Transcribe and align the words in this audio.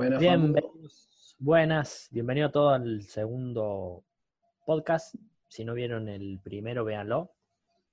Buenas, 0.00 0.18
Bienvenidos, 0.18 1.36
buenas, 1.38 2.08
bienvenido 2.10 2.46
a 2.46 2.50
todos 2.50 2.72
al 2.80 3.02
segundo 3.02 4.02
podcast. 4.64 5.14
Si 5.46 5.62
no 5.62 5.74
vieron 5.74 6.08
el 6.08 6.40
primero, 6.42 6.86
véanlo. 6.86 7.34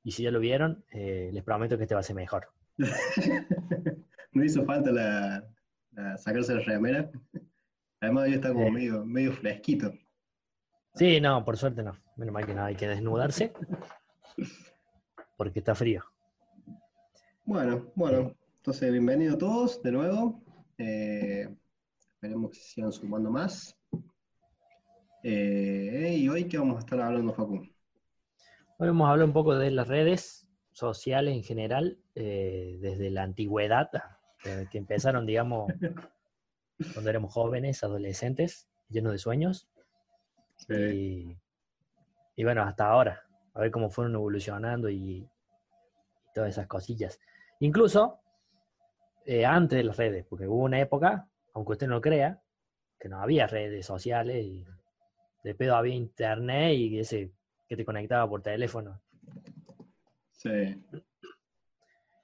Y 0.05 0.11
si 0.13 0.23
ya 0.23 0.31
lo 0.31 0.39
vieron, 0.39 0.85
eh, 0.93 1.31
les 1.33 1.43
prometo 1.43 1.75
que 1.75 1.83
este 1.83 1.95
va 1.95 1.99
a 1.99 2.03
ser 2.03 2.15
mejor. 2.15 2.47
no 4.31 4.41
hizo 4.41 4.63
falta 4.63 4.89
la, 4.89 5.45
la- 5.91 6.17
sacarse 6.17 6.55
la 6.55 6.61
remera. 6.61 7.11
Además, 7.99 8.23
hoy 8.27 8.35
está 8.35 8.53
como 8.53 8.67
Sí. 8.67 8.71
medio, 8.71 9.03
medio 9.05 9.33
fresquito. 9.33 9.91
Sí, 10.95 11.19
no, 11.19 11.43
por 11.43 11.57
suerte 11.57 11.83
no. 11.83 11.99
Menos 12.15 12.33
mal 12.33 12.45
que 12.45 12.53
no 12.55 12.63
hay 12.63 12.75
que 12.75 12.87
desnudarse. 12.87 13.51
Porque 15.35 15.59
está 15.59 15.75
frío. 15.75 16.05
Bueno, 17.43 17.91
bueno, 17.95 18.33
entonces 18.55 18.93
bienvenidos 18.93 19.37
todos 19.37 19.83
de 19.83 19.91
nuevo. 19.91 20.41
Eh, 20.77 21.53
esperemos 22.17 22.49
que 22.49 22.57
se 22.57 22.69
sigan 22.69 22.91
sumando 22.91 23.29
más. 23.29 23.77
Eh, 25.21 26.15
y 26.17 26.27
hoy, 26.27 26.47
¿qué 26.47 26.57
vamos 26.57 26.77
a 26.77 26.79
estar 26.79 26.99
hablando, 26.99 27.31
Facu? 27.31 27.57
Hoy 28.79 28.87
vamos 28.87 29.07
a 29.07 29.11
hablar 29.11 29.27
un 29.27 29.33
poco 29.33 29.55
de 29.55 29.69
las 29.69 29.87
redes 29.87 30.47
sociales 30.71 31.35
en 31.35 31.43
general, 31.43 31.99
eh, 32.15 32.79
desde 32.81 33.11
la 33.11 33.21
antigüedad, 33.21 33.91
eh, 34.45 34.65
que 34.71 34.79
empezaron, 34.79 35.27
digamos, 35.27 35.71
cuando 36.93 37.07
éramos 37.07 37.31
jóvenes, 37.31 37.83
adolescentes, 37.83 38.67
llenos 38.89 39.11
de 39.11 39.19
sueños. 39.19 39.69
Y, 40.69 41.37
y 42.35 42.43
bueno, 42.43 42.63
hasta 42.63 42.89
ahora, 42.89 43.27
a 43.53 43.59
ver 43.59 43.69
cómo 43.69 43.91
fueron 43.91 44.15
evolucionando 44.15 44.89
y, 44.89 44.95
y 44.95 45.29
todas 46.33 46.49
esas 46.49 46.65
cosillas. 46.65 47.19
Incluso 47.59 48.21
antes 49.45 49.77
de 49.77 49.83
las 49.83 49.97
redes, 49.97 50.25
porque 50.25 50.47
hubo 50.47 50.63
una 50.63 50.79
época, 50.79 51.27
aunque 51.57 51.71
usted 51.71 51.87
no 51.87 51.95
lo 51.95 52.01
crea, 52.01 52.39
que 52.99 53.09
no 53.09 53.19
había 53.19 53.47
redes 53.47 53.83
sociales 53.83 54.45
y 54.45 54.63
de 55.43 55.55
pedo 55.55 55.75
había 55.75 55.95
internet 55.95 56.75
y 56.77 56.99
ese 56.99 57.31
que 57.67 57.75
te 57.75 57.83
conectaba 57.83 58.29
por 58.29 58.43
teléfono, 58.43 59.01
Sí, 60.33 60.49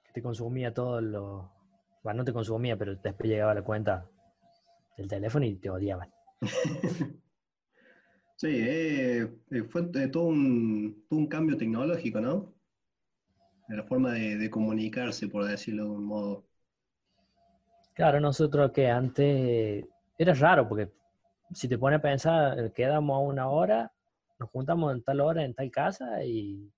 que 0.04 0.12
te 0.14 0.22
consumía 0.22 0.72
todo 0.72 1.00
lo... 1.00 1.52
Bueno, 2.04 2.18
no 2.18 2.24
te 2.24 2.32
consumía, 2.32 2.76
pero 2.76 2.94
después 2.94 3.28
llegaba 3.28 3.54
la 3.54 3.62
cuenta 3.62 4.08
del 4.96 5.08
teléfono 5.08 5.44
y 5.44 5.56
te 5.56 5.68
odiaban. 5.68 6.08
sí, 8.36 8.50
eh, 8.50 9.28
eh, 9.50 9.62
fue 9.64 9.90
eh, 9.94 10.08
todo 10.08 10.26
un, 10.26 11.06
todo 11.08 11.18
un 11.18 11.26
cambio 11.26 11.56
tecnológico, 11.56 12.20
¿no? 12.20 12.54
De 13.66 13.78
la 13.78 13.82
forma 13.82 14.12
de, 14.12 14.36
de 14.36 14.48
comunicarse, 14.48 15.26
por 15.26 15.44
decirlo 15.44 15.86
de 15.86 15.90
un 15.90 16.04
modo. 16.04 16.43
Claro, 17.94 18.20
nosotros 18.20 18.72
que 18.72 18.88
antes 18.90 19.84
era 20.18 20.34
raro, 20.34 20.68
porque 20.68 20.90
si 21.52 21.68
te 21.68 21.78
pones 21.78 21.98
a 22.00 22.02
pensar, 22.02 22.58
eh, 22.58 22.72
quedamos 22.74 23.14
a 23.16 23.18
una 23.20 23.48
hora, 23.48 23.92
nos 24.38 24.50
juntamos 24.50 24.92
en 24.94 25.02
tal 25.02 25.20
hora, 25.20 25.44
en 25.44 25.54
tal 25.54 25.70
casa 25.70 26.24
y, 26.24 26.70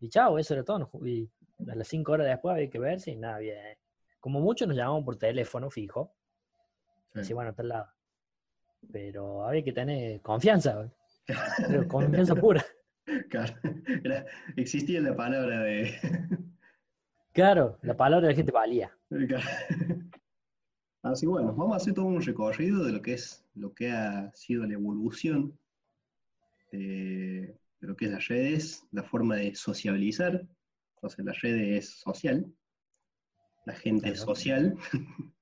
y 0.00 0.08
chao, 0.10 0.38
eso 0.38 0.54
era 0.54 0.64
todo. 0.64 0.90
Y 1.04 1.28
a 1.70 1.74
las 1.74 1.88
cinco 1.88 2.12
horas 2.12 2.26
después 2.26 2.54
había 2.54 2.68
que 2.68 2.78
verse 2.78 3.10
y 3.12 3.16
nada, 3.16 3.38
bien. 3.38 3.56
Como 4.20 4.40
mucho 4.40 4.66
nos 4.66 4.76
llamamos 4.76 5.04
por 5.04 5.16
teléfono 5.16 5.70
fijo, 5.70 6.12
Sí. 7.14 7.20
así 7.20 7.32
bueno, 7.34 7.50
a 7.50 7.54
tal 7.54 7.68
lado. 7.68 7.86
Pero 8.90 9.44
había 9.46 9.62
que 9.62 9.72
tener 9.72 10.20
confianza, 10.22 10.90
pero 11.68 11.86
confianza 11.88 12.34
pura. 12.34 12.64
Claro, 13.30 13.54
era- 14.04 14.24
existía 14.56 15.00
la 15.00 15.14
palabra 15.16 15.60
de... 15.60 15.92
Claro, 17.32 17.78
la 17.82 17.96
palabra 17.96 18.26
de 18.28 18.32
la 18.32 18.36
gente 18.36 18.52
valía. 18.52 18.96
Así 21.02 21.26
bueno, 21.26 21.52
vamos 21.54 21.72
a 21.72 21.76
hacer 21.76 21.94
todo 21.94 22.04
un 22.04 22.22
recorrido 22.22 22.84
de 22.84 22.92
lo 22.92 23.02
que 23.02 23.14
es 23.14 23.44
lo 23.54 23.74
que 23.74 23.90
ha 23.90 24.30
sido 24.34 24.64
la 24.64 24.74
evolución 24.74 25.58
de, 26.70 27.58
de 27.80 27.86
lo 27.88 27.96
que 27.96 28.04
es 28.04 28.12
las 28.12 28.28
redes, 28.28 28.86
la 28.92 29.02
forma 29.02 29.36
de 29.36 29.54
sociabilizar. 29.54 30.46
Entonces, 30.96 31.24
la 31.24 31.32
red 31.32 31.56
es 31.76 31.90
social, 32.00 32.46
la 33.66 33.74
gente 33.74 34.10
es 34.10 34.20
social. 34.20 34.76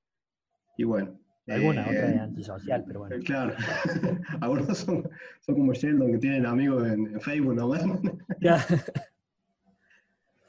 y 0.78 0.84
bueno. 0.84 1.18
Alguna, 1.46 1.82
eh, 1.82 1.96
otra 1.96 2.10
es 2.10 2.20
antisocial, 2.20 2.84
pero 2.86 3.00
bueno. 3.00 3.16
eh, 3.16 3.20
Claro, 3.24 3.54
algunos 4.40 4.78
son, 4.78 5.10
son 5.40 5.54
como 5.56 5.72
Sheldon 5.74 6.12
que 6.12 6.18
tienen 6.18 6.46
amigos 6.46 6.86
en, 6.86 7.06
en 7.08 7.20
Facebook 7.20 7.56
nomás. 7.56 7.82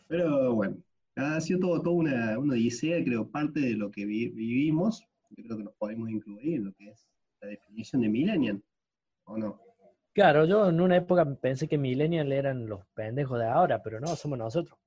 Pero 0.07 0.53
bueno, 0.53 0.77
ha 1.21 1.41
sido 1.41 1.59
todo, 1.59 1.81
toda 1.81 1.95
una, 1.95 2.39
una 2.39 2.53
odisea, 2.53 3.03
creo, 3.03 3.29
parte 3.29 3.59
de 3.59 3.71
lo 3.75 3.89
que 3.91 4.05
vi- 4.05 4.29
vivimos. 4.29 5.03
Yo 5.31 5.43
creo 5.45 5.57
que 5.57 5.63
nos 5.63 5.73
podemos 5.75 6.09
incluir 6.09 6.55
en 6.55 6.65
lo 6.65 6.73
que 6.73 6.89
es 6.89 7.07
la 7.41 7.47
definición 7.47 8.01
de 8.01 8.09
millennial, 8.09 8.61
¿o 9.25 9.37
no? 9.37 9.59
Claro, 10.13 10.45
yo 10.45 10.67
en 10.69 10.81
una 10.81 10.97
época 10.97 11.23
pensé 11.35 11.67
que 11.69 11.77
millennials 11.77 12.31
eran 12.31 12.67
los 12.67 12.85
pendejos 12.93 13.39
de 13.39 13.45
ahora, 13.45 13.81
pero 13.81 13.99
no, 14.01 14.07
somos 14.15 14.37
nosotros. 14.37 14.77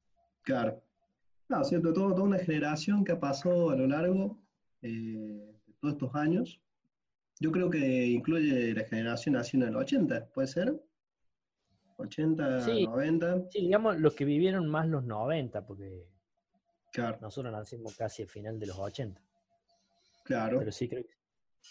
Claro. 0.42 0.82
No, 1.48 1.64
cierto, 1.64 1.92
todo, 1.94 2.10
toda 2.14 2.24
una 2.24 2.38
generación 2.38 3.04
que 3.04 3.12
ha 3.12 3.20
pasado 3.20 3.70
a 3.70 3.76
lo 3.76 3.86
largo 3.86 4.38
eh, 4.82 4.88
de 5.66 5.72
todos 5.80 5.94
estos 5.94 6.14
años. 6.14 6.60
Yo 7.40 7.50
creo 7.50 7.70
que 7.70 8.06
incluye 8.06 8.74
la 8.74 8.84
generación 8.84 9.34
nacida 9.34 9.64
en 9.64 9.70
el 9.70 9.76
80, 9.76 10.26
¿puede 10.32 10.46
ser? 10.48 10.74
80, 11.96 12.60
Sí. 12.60 12.84
90, 12.86 13.44
Sí, 13.50 13.60
digamos 13.62 13.98
los 14.00 14.14
que 14.14 14.24
vivieron 14.24 14.68
más 14.68 14.86
los 14.88 15.04
90, 15.04 15.64
porque 15.66 16.04
claro, 16.94 17.18
nosotros 17.20 17.52
nacimos 17.52 17.96
casi 17.96 18.22
al 18.22 18.28
final 18.28 18.58
de 18.60 18.66
los 18.68 18.78
80. 18.78 19.20
claro, 20.24 20.58
Pero 20.58 20.72
sí 20.72 20.88
creo 20.88 21.04
que 21.04 21.14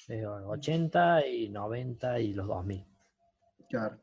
eh, 0.10 0.26
80 0.26 1.28
y 1.28 1.50
90 1.50 2.20
y 2.20 2.34
los 2.34 2.48
2000. 2.48 2.86
claro. 3.70 4.00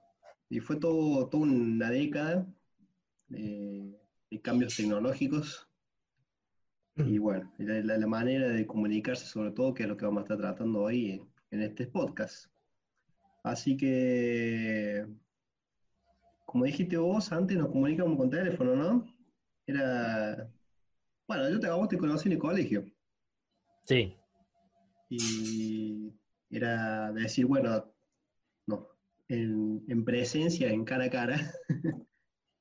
Y 0.48 0.60
fue 0.60 0.76
todo, 0.76 1.28
toda 1.28 1.44
una 1.44 1.90
década 1.90 2.46
de, 3.28 3.96
de 4.30 4.40
cambios 4.42 4.76
tecnológicos. 4.76 5.68
Y 6.96 7.18
bueno, 7.18 7.52
la, 7.58 7.80
la- 7.82 7.98
la 7.98 8.06
manera 8.06 8.48
de 8.48 8.66
comunicarse 8.66 9.26
sobre 9.26 9.52
todo, 9.52 9.74
que 9.74 9.84
es 9.84 9.88
lo 9.88 9.96
que 9.96 10.04
vamos 10.06 10.20
a 10.20 10.24
estar 10.24 10.38
tratando 10.38 10.82
hoy 10.82 11.12
en, 11.12 11.32
en 11.50 11.62
este 11.62 11.86
podcast. 11.86 12.46
Así 13.42 13.76
que, 13.76 15.06
como 16.46 16.64
dijiste 16.64 16.96
vos, 16.96 17.32
antes 17.32 17.56
nos 17.56 17.68
comunicábamos 17.68 18.18
con 18.18 18.30
teléfono, 18.30 18.74
¿no? 18.76 19.06
Era, 19.66 20.52
bueno, 21.30 21.48
yo 21.48 21.60
te, 21.60 21.68
a 21.68 21.74
vos 21.74 21.88
te 21.88 21.96
conocí 21.96 22.28
en 22.28 22.32
el 22.32 22.38
colegio. 22.40 22.84
Sí, 23.84 24.16
Y 25.08 26.12
era 26.50 27.12
decir, 27.12 27.46
bueno, 27.46 27.84
no, 28.66 28.88
en, 29.28 29.80
en 29.88 30.04
presencia, 30.04 30.68
en 30.70 30.84
cara 30.84 31.04
a 31.04 31.10
cara, 31.10 31.38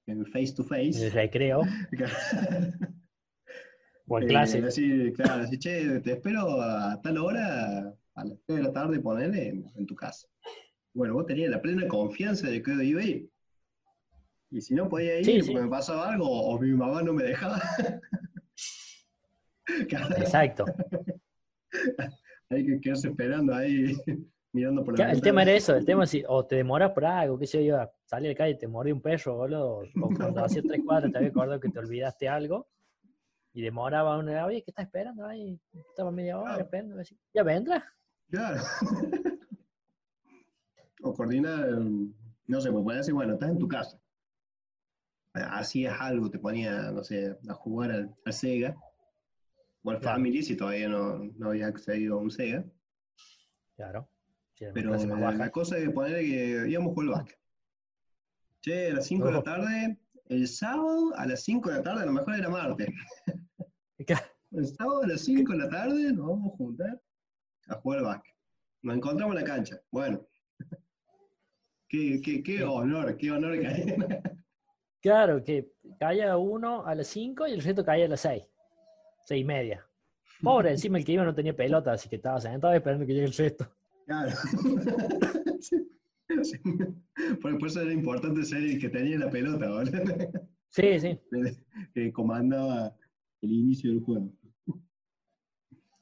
en 0.07 0.24
face 0.28 0.53
to 0.53 0.63
en 0.69 0.75
el 1.03 1.03
face. 1.03 1.09
recreo 1.09 1.62
o 4.07 4.18
en 4.19 4.24
Eh, 4.24 4.28
clase. 4.28 4.62
decir, 4.62 5.13
claro, 5.13 5.41
decir, 5.41 5.59
che, 5.59 6.00
te 6.01 6.12
espero 6.13 6.62
a 6.62 7.01
tal 7.01 7.18
hora, 7.18 7.91
a 8.16 8.25
las 8.25 8.38
3 8.46 8.57
de 8.59 8.63
la 8.63 8.72
tarde, 8.74 9.00
ponele 9.00 9.47
en, 9.50 9.66
en 9.75 9.86
tu 9.88 9.96
casa. 9.96 10.28
Bueno, 10.94 11.16
vos 11.16 11.25
tenías 11.25 11.50
la 11.50 11.62
plena 11.62 11.88
confianza 11.88 12.47
de 12.50 12.62
que 12.62 12.72
yo 12.75 12.81
iba 12.81 13.01
a 13.01 13.06
ir. 13.06 13.30
Y 14.51 14.62
si 14.62 14.74
no 14.74 14.90
podía 14.90 15.19
ir, 15.19 15.25
Sí, 15.25 15.31
porque 15.40 15.46
sí. 15.46 15.53
me 15.53 15.68
pasaba 15.69 16.12
algo, 16.12 16.28
o 16.28 16.59
mi 16.59 16.72
mamá 16.72 17.03
no 17.03 17.13
me 17.13 17.24
dejaba. 17.24 17.62
Claro, 19.88 20.16
Exacto. 20.18 20.66
hay 22.50 22.66
que 22.66 22.80
quedarse 22.81 23.09
esperando 23.09 23.53
ahí, 23.53 23.96
mirando 24.53 24.84
por 24.84 24.94
la 24.94 24.97
Claro, 24.97 25.12
El 25.13 25.22
tema 25.22 25.44
era 25.44 25.52
eso, 25.53 25.75
el 25.75 25.85
tema 25.85 26.03
es 26.06 26.09
si 26.09 26.24
o 26.28 26.46
te 26.46 26.56
demoras 26.56 26.91
por 26.91 27.06
algo, 27.06 27.38
qué 27.38 27.46
sé 27.47 27.63
yo, 27.63 27.78
a 27.78 27.91
la 28.19 28.35
calle 28.35 28.52
y 28.53 28.57
te 28.57 28.68
mordió 28.68 28.94
un 28.96 29.02
perro, 29.02 29.38
boludo, 29.38 29.84
o 30.02 30.09
cuando 30.16 30.44
hacía 30.44 30.62
tres 30.63 30.81
cuadras 30.85 31.12
te 31.12 31.18
había 31.18 31.30
acordado 31.30 31.59
que 31.59 31.69
te 31.69 31.80
olvidaste 31.80 32.28
algo 32.28 32.68
y 33.54 33.62
demoraba 33.62 34.18
una, 34.18 34.45
oye, 34.45 34.63
¿qué 34.63 34.71
estás 34.71 34.86
esperando? 34.86 35.25
Ahí 35.25 35.60
estaba 35.89 36.12
media 36.12 36.38
hora 36.38 36.50
Claro. 36.50 36.63
esperando, 36.63 37.00
así, 37.00 37.18
ya 37.33 37.44
vendrá. 37.44 37.94
Claro. 38.30 38.62
O 41.01 41.13
coordinar, 41.13 41.66
mm, 41.80 42.13
no 42.48 42.60
sé, 42.60 42.69
pues 42.71 42.83
puede 42.83 42.98
decir, 42.98 43.13
bueno, 43.13 43.33
estás 43.36 43.50
en 43.51 43.57
tu 43.57 43.69
casa. 43.69 43.98
Hacías 45.33 45.95
algo, 46.00 46.30
te 46.30 46.39
ponía, 46.39 46.92
no 46.92 47.04
sé, 47.06 47.38
a 47.48 47.54
jugar 47.54 47.92
al, 47.92 48.13
al 48.25 48.33
Sega, 48.33 48.75
o 49.84 49.92
al 49.92 50.00
Claro. 50.00 50.16
Family, 50.16 50.44
si 50.44 50.56
todavía 50.56 50.90
no, 50.90 51.18
no 51.38 51.50
había 51.50 51.68
accedido 51.68 52.16
a 52.20 52.22
un 52.22 52.31
Sega. 52.31 52.64
Claro. 53.76 54.10
sí, 54.56 54.66
Pero 54.74 54.92
más 54.92 55.08
baja. 55.08 55.31
la 55.34 55.50
cosa 55.52 55.78
es 55.78 55.90
poner 55.92 56.20
que 56.20 56.66
íbamos 56.70 56.92
a 56.92 56.94
jugar 56.94 57.08
al 57.08 57.14
básquet. 57.16 57.40
Che, 58.62 58.92
a 58.92 58.94
las 58.96 59.06
5 59.08 59.26
de 59.26 59.31
la 59.31 59.38
Ojo. 59.38 59.44
tarde, 59.46 59.98
el 60.26 60.48
sábado 60.48 61.14
a 61.16 61.26
las 61.26 61.44
5 61.44 61.70
de 61.70 61.76
la 61.78 61.84
tarde, 61.84 62.02
a 62.04 62.06
lo 62.06 62.12
mejor 62.14 62.36
era 62.36 62.50
martes. 62.50 62.88
El 64.52 64.66
sábado 64.66 65.04
a 65.04 65.08
las 65.08 65.22
5 65.22 65.52
de 65.52 65.58
la 65.60 65.70
tarde 65.70 66.12
nos 66.12 66.28
vamos 66.28 66.54
a 66.54 66.58
juntar 66.58 67.02
a 67.68 67.76
jugar 67.76 68.00
al 68.00 68.06
básquet. 68.06 68.36
Nos 68.81 68.96
encontramos 68.96 69.36
en 69.36 69.42
la 69.44 69.48
cancha. 69.48 69.80
Bueno. 69.92 70.28
Qué, 71.88 72.22
qué, 72.24 72.44
qué 72.44 72.64
honor, 72.64 73.18
qué 73.18 73.31
honor 73.31 73.60
que 73.60 73.68
hay. 73.68 73.96
Claro, 75.02 75.44
que 75.44 75.72
caía 76.00 76.38
uno 76.38 76.86
a 76.86 76.94
las 76.96 77.08
5 77.08 77.48
y 77.48 77.52
el 77.54 77.62
resto 77.64 77.84
caía 77.86 78.06
a 78.06 78.10
las 78.10 78.22
6. 78.22 78.44
Seis 79.30 79.44
y 79.44 79.46
media. 79.46 79.88
Pobre, 80.42 80.72
encima 80.72 80.98
el 80.98 81.06
que 81.06 81.12
iba 81.12 81.24
no 81.24 81.36
tenía 81.36 81.56
pelota, 81.56 81.92
así 81.92 82.10
que 82.10 82.16
estaba 82.16 82.42
sentado 82.42 82.74
esperando 82.74 83.06
que 83.06 83.14
llegue 83.14 83.28
el 83.28 83.34
sexto. 83.34 83.72
Claro. 84.06 84.31
Sí. 86.44 86.58
Por, 87.42 87.58
por 87.58 87.68
eso 87.68 87.81
era 87.81 87.92
importante 87.92 88.46
ser 88.46 88.62
el 88.62 88.80
que 88.80 88.88
tenía 88.90 89.18
la 89.18 89.31
pelota, 89.31 89.68
¿vale? 89.68 90.31
Sí, 90.70 91.00
sí. 91.00 91.20
que 91.92 92.14
comandaba 92.14 92.96
el 93.42 93.52
inicio 93.52 93.90
del 93.90 94.02
juego. 94.02 94.31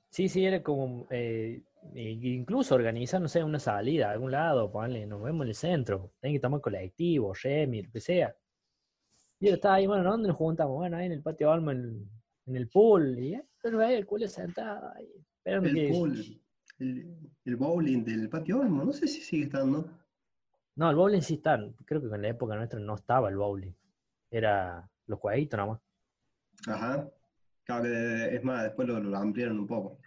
Sí, 0.10 0.28
sí, 0.28 0.44
era 0.46 0.62
como, 0.62 1.08
eh, 1.12 1.64
incluso 1.96 2.76
organizar, 2.76 3.22
no 3.22 3.30
sé, 3.30 3.42
una 3.42 3.58
salida 3.58 4.10
a 4.10 4.12
algún 4.12 4.32
lado, 4.32 4.70
ponle, 4.70 5.08
nos 5.08 5.24
vemos 5.24 5.46
en 5.46 5.48
el 5.48 5.56
centro, 5.56 6.12
tienen 6.20 6.36
que 6.36 6.42
tomar 6.42 6.60
colectivo, 6.60 7.34
Remi, 7.34 7.84
lo 7.84 7.92
que 7.92 8.02
sea. 8.02 8.36
Y 9.40 9.48
yo 9.48 9.54
estaba 9.54 9.76
ahí, 9.76 9.88
bueno, 9.88 10.04
¿dónde 10.04 10.28
nos 10.28 10.36
juntamos? 10.36 10.76
Bueno, 10.76 10.98
ahí 10.98 11.06
en 11.06 11.14
el 11.14 11.22
patio 11.24 11.54
Alma, 11.54 11.72
en, 11.72 12.10
en 12.48 12.56
el 12.56 12.68
pool, 12.70 13.20
y 13.20 13.36
el 13.64 14.06
culo 14.06 14.28
sentado 14.28 14.94
El 15.44 15.74
que... 15.74 15.90
pool, 15.90 16.42
el, 16.80 17.18
el 17.46 17.56
bowling 17.56 18.04
del 18.04 18.30
patio 18.30 18.60
Olmo, 18.60 18.84
no 18.86 18.94
sé 18.94 19.08
si 19.08 19.22
sigue 19.22 19.44
estando. 19.46 19.90
No, 20.76 20.90
el 20.90 20.96
bowling 20.96 21.22
sí 21.22 21.36
está, 21.36 21.60
creo 21.86 22.02
que 22.02 22.16
en 22.16 22.22
la 22.22 22.30
época 22.30 22.56
nuestra 22.56 22.80
no 22.80 22.96
estaba 22.96 23.30
el 23.30 23.38
bowling, 23.38 23.74
era 24.32 24.90
los 25.08 25.20
jueguitos 25.20 25.58
nomás. 25.58 25.80
Ajá. 26.68 27.10
Claro 27.66 27.84
que 27.84 28.36
es 28.36 28.44
más, 28.44 28.64
después 28.64 28.88
lo, 28.88 29.00
lo 29.00 29.18
ampliaron 29.18 29.60
un 29.60 29.68
poco. 29.68 30.00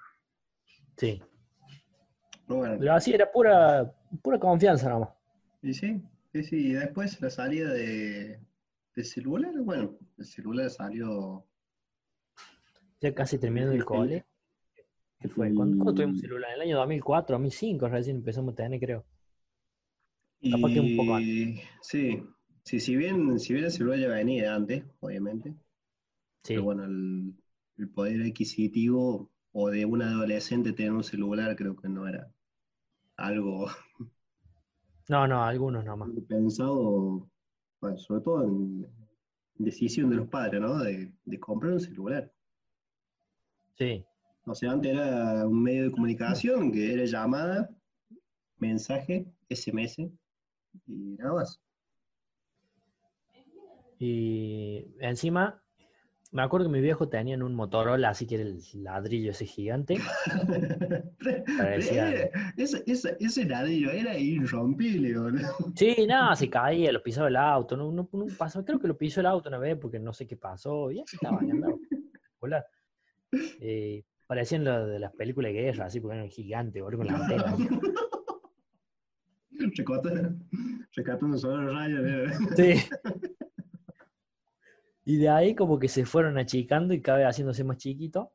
Sí, 0.97 1.21
Pero 2.47 2.59
bueno, 2.59 2.77
pero 2.79 2.95
así 2.95 3.13
era 3.13 3.31
pura, 3.31 3.93
pura 4.23 4.39
confianza 4.39 4.89
nomás. 4.89 5.11
y 5.63 5.75
sí, 5.75 6.03
sí, 6.33 6.43
sí. 6.45 6.57
Y 6.69 6.73
después 6.75 7.21
la 7.21 7.31
salida 7.31 7.73
de, 7.73 8.41
de 8.95 9.05
celular, 9.05 9.53
bueno, 9.63 9.99
el 10.19 10.25
celular 10.25 10.71
salió. 10.71 11.47
Ya 13.03 13.15
casi 13.15 13.39
terminando 13.39 13.75
el 13.75 13.85
cole. 13.85 14.25
¿Qué 15.21 15.29
fue? 15.29 15.53
¿Cuándo, 15.55 15.77
cuándo 15.79 15.95
tuvimos 15.95 16.21
celular? 16.21 16.51
En 16.51 16.57
el 16.57 16.61
año 16.63 16.79
2004, 16.79 17.35
2005 17.35 17.89
recién 17.89 18.17
empezamos 18.17 18.53
a 18.53 18.57
tener, 18.57 18.81
creo. 18.81 19.07
Capaz 20.51 20.71
que 20.73 20.81
un 20.81 20.95
poco 20.97 21.15
Y 21.17 21.61
sí, 21.83 22.23
sí, 22.65 22.81
si 22.81 22.97
bien, 22.97 23.39
si 23.39 23.53
bien 23.53 23.67
el 23.67 23.71
celular 23.73 23.99
ya 23.99 24.09
venía 24.09 24.43
de 24.45 24.49
antes, 24.49 24.85
obviamente, 25.01 25.55
Sí, 26.45 26.55
pero 26.55 26.65
bueno, 26.65 26.85
el, 26.85 27.35
el 27.79 27.91
poder 27.91 28.23
adquisitivo 28.23 29.31
o 29.53 29.71
de 29.71 29.87
un 29.87 30.03
adolescente 30.03 30.73
tener 30.73 30.93
un 30.93 31.05
celular 31.05 31.57
creo 31.57 31.77
que 31.77 31.89
no 31.89 32.09
era 32.09 32.33
algo 33.17 33.69
no, 35.09 35.27
no, 35.27 35.45
algunos 35.45 35.85
nomás. 35.85 36.11
pensado, 36.29 37.29
bueno, 37.81 37.99
sobre 37.99 38.21
todo 38.23 38.45
en 38.45 38.87
decisión 39.57 40.11
de 40.11 40.17
los 40.17 40.29
padres, 40.29 40.61
¿no? 40.61 40.79
De, 40.79 41.13
de 41.25 41.41
comprar 41.41 41.73
un 41.75 41.81
celular. 41.81 42.33
Sí, 43.81 44.05
O 44.45 44.55
sea, 44.55 44.73
antes 44.73 44.93
era 44.93 45.47
un 45.47 45.63
medio 45.63 45.85
de 45.85 45.91
comunicación 45.91 46.71
que 46.71 46.93
era 46.93 47.07
llamada, 47.07 47.71
mensaje, 48.59 49.25
SMS 49.49 50.03
y 50.87 51.17
nada 51.17 51.33
más. 51.33 51.59
y 53.99 54.85
encima, 55.01 55.63
me 56.31 56.43
acuerdo 56.43 56.67
que 56.67 56.73
mi 56.75 56.83
viejo 56.83 57.09
tenía 57.09 57.37
un 57.43 57.55
Motorola, 57.55 58.11
así 58.11 58.27
que 58.27 58.35
era 58.35 58.45
el 58.45 58.63
ladrillo 58.75 59.31
ese 59.31 59.47
gigante. 59.47 59.97
Parecía- 61.59 62.11
Era- 62.11 62.53
ese, 62.59 62.83
ese, 62.87 63.17
ese 63.19 63.45
ladrillo 63.47 63.91
era 63.93 64.19
irrompible, 64.19 65.19
boludo. 65.19 65.49
Sí, 65.75 66.05
nada, 66.07 66.37
se 66.37 66.51
caía, 66.51 66.93
lo 66.93 67.03
pisaba 67.03 67.29
el 67.29 67.37
auto, 67.37 67.79
no, 67.79 67.91
no, 67.93 68.07
no 68.13 68.27
pasó, 68.37 68.63
creo 68.63 68.79
que 68.79 68.89
lo 68.89 68.99
pisó 68.99 69.21
el 69.21 69.27
auto 69.27 69.49
una 69.49 69.59
vez 69.59 69.79
porque 69.79 69.99
no 69.99 70.13
sé 70.13 70.27
qué 70.27 70.37
pasó, 70.37 70.91
y 70.93 71.01
estaba, 71.01 71.39
andaba. 71.41 71.75
Volar. 72.43 72.67
Eh, 73.33 74.05
parecían 74.27 74.65
lo 74.65 74.87
de 74.87 74.99
las 74.99 75.13
películas 75.15 75.53
de 75.53 75.61
guerra, 75.61 75.87
así 75.87 76.01
porque 76.01 76.17
eran 76.17 76.31
gigantes, 76.31 76.83
boludo, 76.83 76.99
con 76.99 77.07
la 77.09 77.17
antena. 77.25 77.57
Recota- 79.77 80.35
Rescatando 80.95 81.39
solo 81.39 81.63
los 81.63 81.75
rayos. 81.75 82.05
¿eh? 82.07 82.35
Sí. 82.57 82.91
Y 85.05 85.17
de 85.19 85.29
ahí 85.29 85.55
como 85.55 85.79
que 85.79 85.89
se 85.89 86.05
fueron 86.05 86.39
achicando 86.39 86.95
y 86.95 87.01
cada 87.01 87.19
vez 87.19 87.27
haciéndose 87.29 87.65
más 87.65 87.77
chiquito. 87.79 88.33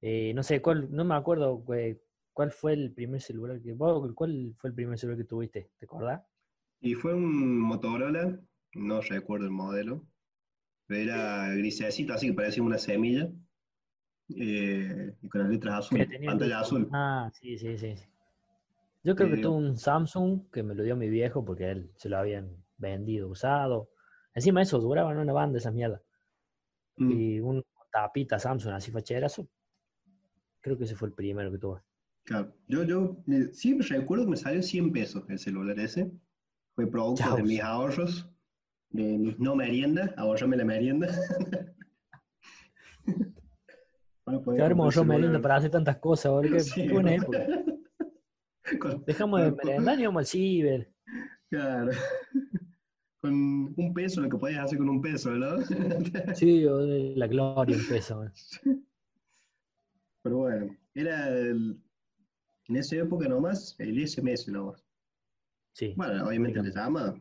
Eh, 0.00 0.32
no 0.34 0.42
sé, 0.42 0.60
cuál, 0.60 0.88
no 0.94 1.04
me 1.04 1.14
acuerdo 1.14 1.64
eh, 1.74 2.00
cuál 2.32 2.52
fue 2.52 2.74
el 2.74 2.92
primer 2.92 3.20
celular 3.22 3.60
que 3.62 3.74
cuál 3.76 4.54
fue 4.58 4.68
el 4.70 4.74
primer 4.74 4.98
celular 4.98 5.18
que 5.18 5.24
tuviste, 5.24 5.70
¿te 5.78 5.86
acordás? 5.86 6.22
Y 6.80 6.94
fue 6.94 7.14
un 7.14 7.58
Motorola, 7.58 8.38
no 8.74 9.00
recuerdo 9.00 9.46
el 9.46 9.50
modelo, 9.52 10.04
era 10.88 11.48
grisecito, 11.54 12.12
así 12.12 12.28
que 12.28 12.34
parecía 12.34 12.62
una 12.62 12.78
semilla, 12.78 13.30
eh, 14.36 15.14
y 15.22 15.28
con 15.28 15.42
las 15.42 15.50
letras 15.50 15.88
Que 15.90 16.02
azules, 16.02 16.26
pantalla 16.26 16.60
azul. 16.60 16.88
Ah, 16.92 17.30
sí, 17.32 17.58
sí, 17.58 17.76
sí. 17.78 17.94
Yo 19.02 19.14
creo 19.14 19.28
que 19.28 19.36
Eh, 19.36 19.42
tuve 19.42 19.56
un 19.56 19.76
Samsung 19.76 20.50
que 20.50 20.62
me 20.62 20.74
lo 20.74 20.82
dio 20.82 20.96
mi 20.96 21.08
viejo 21.10 21.44
porque 21.44 21.70
él 21.70 21.90
se 21.96 22.08
lo 22.08 22.16
habían 22.18 22.64
vendido 22.78 23.28
usado. 23.28 23.90
Encima 24.34 24.62
eso, 24.62 24.78
duraban 24.80 25.18
una 25.18 25.32
banda 25.32 25.58
esas 25.58 25.74
mierdas. 25.74 26.00
Mm, 26.96 27.10
Y 27.12 27.40
un 27.40 27.62
tapita 27.92 28.38
Samsung 28.38 28.72
así 28.74 28.90
facherazo. 28.90 29.48
Creo 30.60 30.78
que 30.78 30.84
ese 30.84 30.96
fue 30.96 31.08
el 31.08 31.14
primero 31.14 31.52
que 31.52 31.58
tuve. 31.58 31.80
claro. 32.24 32.54
Yo, 32.66 32.82
yo 32.84 33.16
sí 33.52 33.78
recuerdo 33.78 34.24
que 34.24 34.30
me 34.30 34.36
salió 34.38 34.62
100 34.62 34.90
pesos 34.92 35.24
el 35.28 35.38
celular 35.38 35.78
ese. 35.78 36.10
Fue 36.74 36.90
producto 36.90 37.36
de 37.36 37.42
mis 37.42 37.60
ahorros, 37.60 38.28
de 38.94 39.18
mis 39.18 39.38
no 39.40 39.56
meriendas, 39.56 40.12
ahorrame 40.16 40.56
la 40.56 40.64
merienda. 40.64 41.08
Poder 44.24 44.56
Qué 44.56 44.62
hermoso 44.62 45.04
merienda 45.04 45.40
para 45.40 45.56
hacer 45.56 45.70
tantas 45.70 45.98
cosas. 45.98 46.32
Qué, 46.42 46.60
Sí, 46.60 46.88
buena 46.88 47.14
época. 47.14 47.46
Con- 48.80 49.04
Dejamos 49.04 49.40
de 49.42 49.52
merendar 49.52 50.00
y 50.00 50.06
vamos 50.06 50.20
al 50.20 50.26
ciber. 50.26 50.90
Claro. 51.50 51.90
Con 53.20 53.32
un 53.76 53.92
peso, 53.94 54.20
lo 54.20 54.28
que 54.28 54.36
podías 54.36 54.64
hacer 54.64 54.76
con 54.78 54.88
un 54.90 55.00
peso, 55.00 55.30
¿no? 55.30 55.56
Sí, 56.34 56.62
la 57.16 57.26
gloria 57.26 57.74
un 57.74 57.88
peso. 57.88 58.22
Pero 60.22 60.36
bueno, 60.36 60.76
era 60.94 61.28
el- 61.30 61.80
en 62.68 62.76
esa 62.76 62.96
época 62.96 63.26
nomás 63.26 63.76
el 63.78 63.98
SMS 64.06 64.48
nomás. 64.52 64.84
Sí. 65.72 65.94
Bueno, 65.96 66.26
obviamente 66.28 66.62
le 66.62 66.70
llama, 66.70 67.18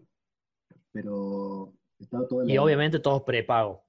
pero 0.94 1.74
estaba 2.00 2.26
todo 2.28 2.44
Y 2.46 2.54
la- 2.54 2.64
obviamente 2.64 3.00
todos 3.00 3.24
prepago. 3.24 3.84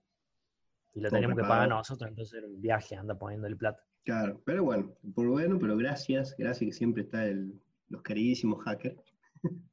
Y 0.94 1.00
lo 1.00 1.08
Todo 1.08 1.16
teníamos 1.16 1.36
que 1.36 1.42
pagar 1.42 1.68
nosotros, 1.68 2.08
entonces 2.08 2.42
un 2.42 2.60
viaje, 2.60 2.96
anda 2.96 3.16
poniéndole 3.16 3.56
plata. 3.56 3.84
Claro, 4.04 4.40
pero 4.44 4.64
bueno, 4.64 4.92
por 5.14 5.26
bueno, 5.28 5.58
pero 5.60 5.76
gracias, 5.76 6.34
gracias 6.36 6.68
que 6.68 6.72
siempre 6.72 7.02
está 7.02 7.24
el, 7.26 7.60
los 7.88 8.02
queridísimos 8.02 8.62
hackers. 8.64 9.00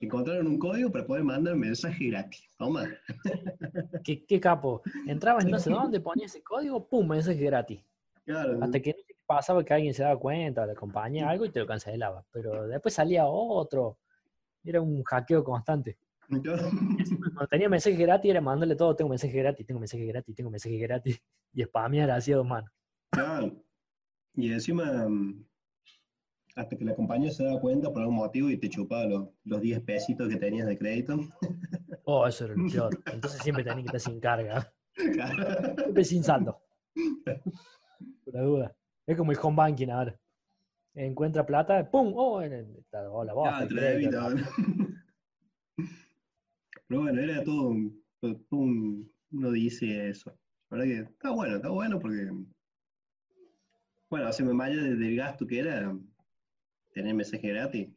Encontraron 0.00 0.46
un 0.48 0.58
código 0.58 0.90
para 0.90 1.06
poder 1.06 1.22
mandar 1.24 1.54
mensaje 1.54 2.06
gratis. 2.06 2.48
Toma. 2.58 2.86
¿Qué, 4.04 4.24
qué 4.24 4.40
capo? 4.40 4.82
Entrabas 5.06 5.44
en 5.44 5.52
no 5.52 5.58
sé 5.60 5.70
dónde, 5.70 6.00
ponías 6.00 6.32
ese 6.34 6.42
código, 6.42 6.88
pum, 6.88 7.08
mensaje 7.08 7.38
gratis. 7.40 7.80
Claro, 8.24 8.58
Hasta 8.62 8.80
que 8.80 8.90
no 8.90 8.96
sé 8.98 9.04
qué 9.06 9.14
pasaba 9.26 9.64
que 9.64 9.74
alguien 9.74 9.94
se 9.94 10.02
daba 10.02 10.18
cuenta, 10.18 10.66
le 10.66 10.72
acompañaba 10.72 11.30
algo 11.30 11.44
y 11.44 11.50
te 11.50 11.60
lo 11.60 11.66
cancelaba. 11.66 12.24
Pero 12.32 12.66
después 12.66 12.94
salía 12.94 13.26
otro. 13.26 13.98
Era 14.64 14.80
un 14.80 15.02
hackeo 15.02 15.42
constante. 15.42 15.96
Cuando 16.28 17.46
tenía 17.50 17.68
mensaje 17.68 17.96
gratis 17.96 18.30
era 18.30 18.40
mandarle 18.40 18.76
todo, 18.76 18.94
tengo 18.96 19.10
mensaje 19.10 19.36
gratis, 19.36 19.66
tengo 19.66 19.80
mensaje 19.80 20.06
gratis, 20.06 20.34
tengo 20.34 20.50
mensaje 20.50 20.78
gratis. 20.78 21.22
Y 21.52 21.62
spamear 21.64 22.10
así 22.10 22.32
a 22.32 22.36
dos 22.36 22.46
manos. 22.46 22.70
claro. 23.10 23.52
Y 24.34 24.50
encima, 24.50 25.06
mm, 25.08 25.44
hasta 26.56 26.76
que 26.76 26.84
la 26.86 26.94
compañía 26.94 27.30
se 27.30 27.44
daba 27.44 27.60
cuenta 27.60 27.92
por 27.92 28.00
algún 28.00 28.16
motivo 28.16 28.48
y 28.48 28.56
te 28.56 28.70
chupaba 28.70 29.04
los, 29.04 29.28
los 29.44 29.60
10 29.60 29.80
pesitos 29.82 30.26
que 30.28 30.36
tenías 30.36 30.66
de 30.66 30.78
crédito. 30.78 31.18
Oh, 32.04 32.26
eso 32.26 32.46
era 32.46 32.54
lo 32.56 32.68
peor. 32.68 32.98
Entonces 33.12 33.40
siempre 33.42 33.62
tenía 33.62 33.84
que 33.84 33.96
estar 33.96 34.00
sin 34.00 34.18
carga. 34.18 34.72
Claro. 35.12 35.74
Siempre 35.76 36.04
sin 36.04 36.24
saldo. 36.24 36.60
Por 38.24 38.34
la 38.34 38.42
duda. 38.42 38.76
Es 39.06 39.16
como 39.16 39.30
el 39.30 39.38
home 39.40 39.56
banking 39.56 39.88
ahora. 39.88 40.18
Encuentra 40.94 41.46
plata, 41.46 41.88
¡pum! 41.88 42.12
¡Oh! 42.16 42.42
En 42.42 42.52
el, 42.54 42.84
hola, 43.08 43.34
vos, 43.34 43.48
Ah, 43.48 43.64
crédito, 43.68 44.30
debito. 44.30 44.50
Pero 46.92 47.04
bueno, 47.04 47.22
era 47.22 47.42
todo 47.42 47.68
un, 47.68 48.04
todo 48.20 48.36
un- 48.50 49.10
uno 49.30 49.50
dice 49.50 50.10
eso. 50.10 50.30
La 50.68 50.76
verdad 50.76 50.84
que 50.84 51.10
está 51.10 51.30
bueno, 51.30 51.56
está 51.56 51.70
bueno 51.70 51.98
porque, 51.98 52.30
bueno, 54.10 54.30
se 54.30 54.44
me 54.44 54.52
malla 54.52 54.76
desde 54.76 55.08
el 55.08 55.16
gasto 55.16 55.46
que 55.46 55.60
era 55.60 55.98
tener 56.92 57.14
mensaje 57.14 57.48
gratis. 57.48 57.88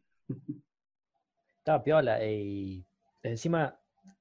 Estaba 1.57 1.83
piola. 1.83 2.25
Y 2.25 2.85
encima, 3.21 3.77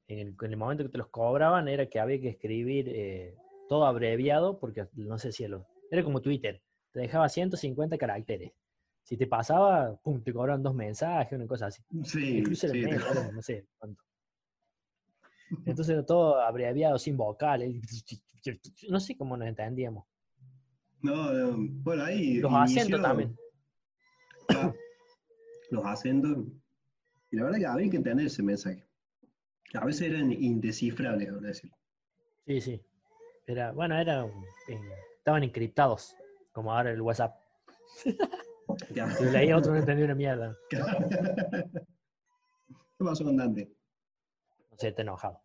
en 0.09 0.19
el, 0.19 0.35
en 0.43 0.51
el 0.51 0.57
momento 0.57 0.83
que 0.83 0.89
te 0.91 0.99
los 0.99 1.07
cobraban, 1.07 1.69
era 1.69 1.87
que 1.89 2.01
había 2.01 2.21
que 2.21 2.31
escribir 2.31 2.89
eh, 2.89 3.37
todo 3.69 3.87
abreviado, 3.87 4.59
porque 4.59 4.89
no 4.95 5.19
sé 5.21 5.31
si 5.31 5.47
lo. 5.47 5.69
Era 5.89 6.03
como 6.03 6.21
Twitter. 6.21 6.61
Te 6.91 6.99
dejaba 6.99 7.29
150 7.29 7.97
caracteres. 7.97 8.51
Si 9.05 9.17
te 9.17 9.29
pasaba, 9.29 9.95
pum, 10.03 10.21
te 10.21 10.33
cobraban 10.33 10.65
dos 10.65 10.75
mensajes, 10.75 11.33
una 11.33 11.47
cosa 11.47 11.67
así. 11.67 11.81
Sí, 12.03 12.39
Incluso 12.39 12.67
sí, 12.67 12.79
menos, 12.81 13.33
no 13.33 13.41
sé 13.41 13.69
cuánto. 13.79 14.03
Entonces 15.67 15.95
era 15.95 16.07
todo 16.07 16.41
abreviado, 16.41 16.99
sin 16.99 17.17
vocales. 17.17 17.75
No 18.89 19.01
sé 19.01 19.17
cómo 19.17 19.37
nos 19.37 19.49
entendíamos. 19.49 20.07
No, 21.01 21.33
no, 21.33 21.57
bueno, 21.83 22.05
ahí. 22.05 22.37
Los 22.39 22.51
inició- 22.51 22.81
acentos 22.81 23.03
también. 23.03 23.37
Ah, 24.51 24.73
los 25.71 25.85
acentos. 25.85 26.39
Y 27.31 27.37
la 27.37 27.45
verdad 27.45 27.59
que 27.59 27.67
había 27.67 27.91
que 27.91 27.97
entender 27.97 28.27
ese 28.27 28.43
mensaje. 28.43 28.87
A 29.75 29.85
veces 29.85 30.11
eran 30.11 30.33
indescifrables, 30.33 31.31
por 31.33 31.41
decir. 31.41 31.71
Sí, 32.47 32.61
sí. 32.61 32.81
Era, 33.47 33.73
bueno, 33.73 33.99
era, 33.99 34.27
estaban 35.19 35.43
encriptados, 35.43 36.15
como 36.53 36.73
ahora 36.73 36.91
el 36.93 37.01
WhatsApp. 37.03 37.35
Si 37.95 38.17
leía 39.33 39.57
otro 39.57 39.73
no 39.73 39.79
entendía 39.79 40.05
una 40.07 40.15
mierda. 40.15 40.57
¿Qué 40.71 40.79
pasó 43.05 43.25
con 43.25 43.37
Dante? 43.37 43.71
No 44.71 44.77
sé, 44.79 44.89
está 44.89 45.03
enojado. 45.03 45.43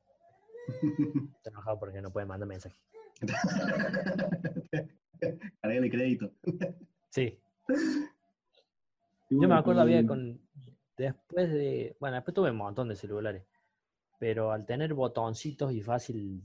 Está 1.37 1.49
enojado 1.49 1.79
porque 1.79 2.01
no 2.01 2.11
puede 2.11 2.25
mandar 2.25 2.47
mensaje. 2.47 2.75
Cargale 5.61 5.89
crédito. 5.89 6.31
Sí. 7.09 7.39
Yo 9.29 9.47
me 9.47 9.55
acuerdo, 9.55 9.81
había 9.81 10.01
y- 10.01 10.05
con. 10.05 10.39
Después 10.97 11.49
de. 11.51 11.95
Bueno, 11.99 12.15
después 12.15 12.35
tuve 12.35 12.51
un 12.51 12.57
montón 12.57 12.89
de 12.89 12.95
celulares. 12.95 13.43
Pero 14.17 14.51
al 14.51 14.65
tener 14.65 14.93
botoncitos 14.93 15.71
y 15.71 15.81
fácil 15.81 16.43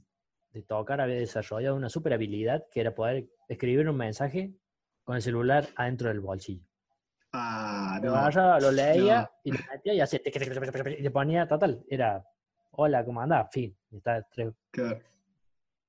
de 0.52 0.62
tocar, 0.62 1.00
había 1.00 1.16
desarrollado 1.16 1.74
una 1.76 1.88
super 1.88 2.12
habilidad 2.12 2.66
que 2.70 2.80
era 2.80 2.94
poder 2.94 3.28
escribir 3.48 3.88
un 3.88 3.96
mensaje 3.96 4.54
con 5.02 5.16
el 5.16 5.22
celular 5.22 5.66
adentro 5.74 6.08
del 6.08 6.20
bolsillo. 6.20 6.64
Ah, 7.32 7.98
Lo 8.00 8.12
no. 8.12 8.16
agarraba, 8.16 8.60
lo 8.60 8.70
leía 8.70 9.22
No. 9.22 9.30
y 9.42 9.50
lo 9.52 9.58
metía 9.72 9.94
y 9.94 10.00
hacía. 10.00 10.20
Y 10.24 11.02
le 11.02 11.10
ponía 11.10 11.48
total. 11.48 11.84
Era. 11.88 12.24
Hola, 12.76 13.04
¿cómo 13.04 13.20
andás? 13.20 13.48
Fin. 13.52 13.76
Y 13.90 13.96
está 13.98 14.22
tres- 14.30 14.52
Claro. 14.70 15.00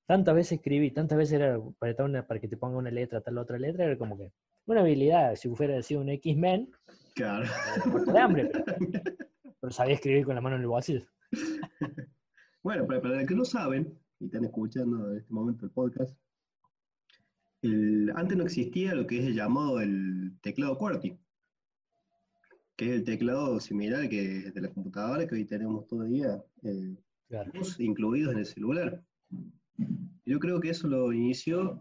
Tantas 0.08 0.36
veces 0.36 0.52
escribí, 0.60 0.92
tantas 0.92 1.18
veces 1.18 1.34
era 1.34 1.60
para, 1.80 2.06
una- 2.06 2.28
para 2.28 2.40
que 2.40 2.48
te 2.48 2.58
ponga 2.58 2.78
una 2.78 2.92
letra, 2.92 3.22
tal 3.22 3.38
otra 3.40 3.58
letra, 3.58 3.86
era 3.86 3.98
como 3.98 4.18
que 4.18 4.32
una 4.68 4.82
habilidad. 4.82 5.36
Si 5.36 5.48
hubiera 5.48 5.82
sido 5.82 6.02
un 6.02 6.10
X-Men, 6.10 6.72
Claro. 7.16 7.46
muerto 7.88 8.12
de 8.12 8.20
hambre, 8.20 8.50
pero, 8.52 8.66
pero 9.60 9.72
sabía 9.72 9.96
escribir 9.96 10.26
con 10.26 10.36
la 10.36 10.42
mano 10.42 10.56
en 10.58 10.62
el 10.64 10.68
bolsillo. 10.68 11.06
Bueno, 12.64 12.88
para, 12.88 13.00
para 13.00 13.16
los 13.18 13.28
que 13.28 13.36
no 13.36 13.46
saben, 13.46 13.96
y 14.20 14.26
están 14.26 14.44
escuchando 14.44 15.12
en 15.12 15.18
este 15.20 15.32
momento 15.32 15.66
el 15.68 15.72
podcast, 15.72 16.18
el- 17.62 18.12
antes 18.16 18.36
no 18.36 18.44
existía 18.44 18.96
lo 18.96 19.06
que 19.06 19.20
es 19.20 19.26
el 19.26 19.36
llamado 19.36 19.80
el 19.82 20.32
teclado 20.42 20.76
QWERTY, 20.76 21.16
que 22.76 22.86
es 22.90 22.92
el 22.92 23.04
teclado 23.04 23.60
similar 23.60 24.10
que 24.10 24.52
de 24.52 24.62
la 24.62 24.70
computadora 24.70 25.26
que 25.28 25.36
hoy 25.36 25.46
tenemos 25.46 25.88
todo 25.88 26.04
el 26.04 26.12
día, 26.12 26.44
eh, 26.64 26.96
Claro. 27.28 27.52
incluidos 27.80 28.34
en 28.34 28.40
el 28.40 28.46
celular. 28.46 29.04
Yo 30.26 30.40
creo 30.40 30.60
que 30.60 30.70
eso 30.70 30.88
lo 30.88 31.12
inició. 31.12 31.80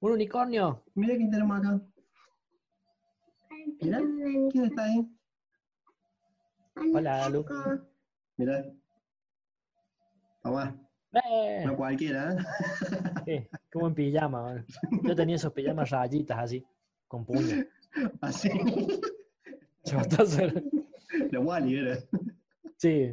¡Un 0.00 0.12
unicornio! 0.12 0.84
Mira 0.94 1.16
quién 1.16 1.30
tenemos 1.30 1.58
acá. 1.58 1.80
Mira, 3.80 4.00
¿quién 4.52 4.64
está 4.64 4.84
ahí? 4.84 5.08
Hola, 6.94 7.28
Lu. 7.28 7.44
Mira. 8.36 8.64
Tomá, 10.42 10.80
¡Eh! 11.12 11.64
no 11.66 11.76
cualquiera, 11.76 12.32
¿eh? 12.32 12.36
Sí, 13.26 13.58
como 13.72 13.88
en 13.88 13.94
pijama. 13.94 14.64
Yo 15.02 15.16
tenía 15.16 15.34
esos 15.36 15.52
pijamas 15.52 15.90
rayitas 15.90 16.38
así, 16.38 16.64
con 17.08 17.24
puño. 17.26 17.40
Así. 18.20 18.48
Era- 19.84 20.52
La 21.30 21.40
Wally 21.40 21.76
era. 21.78 21.98
Sí, 22.76 23.12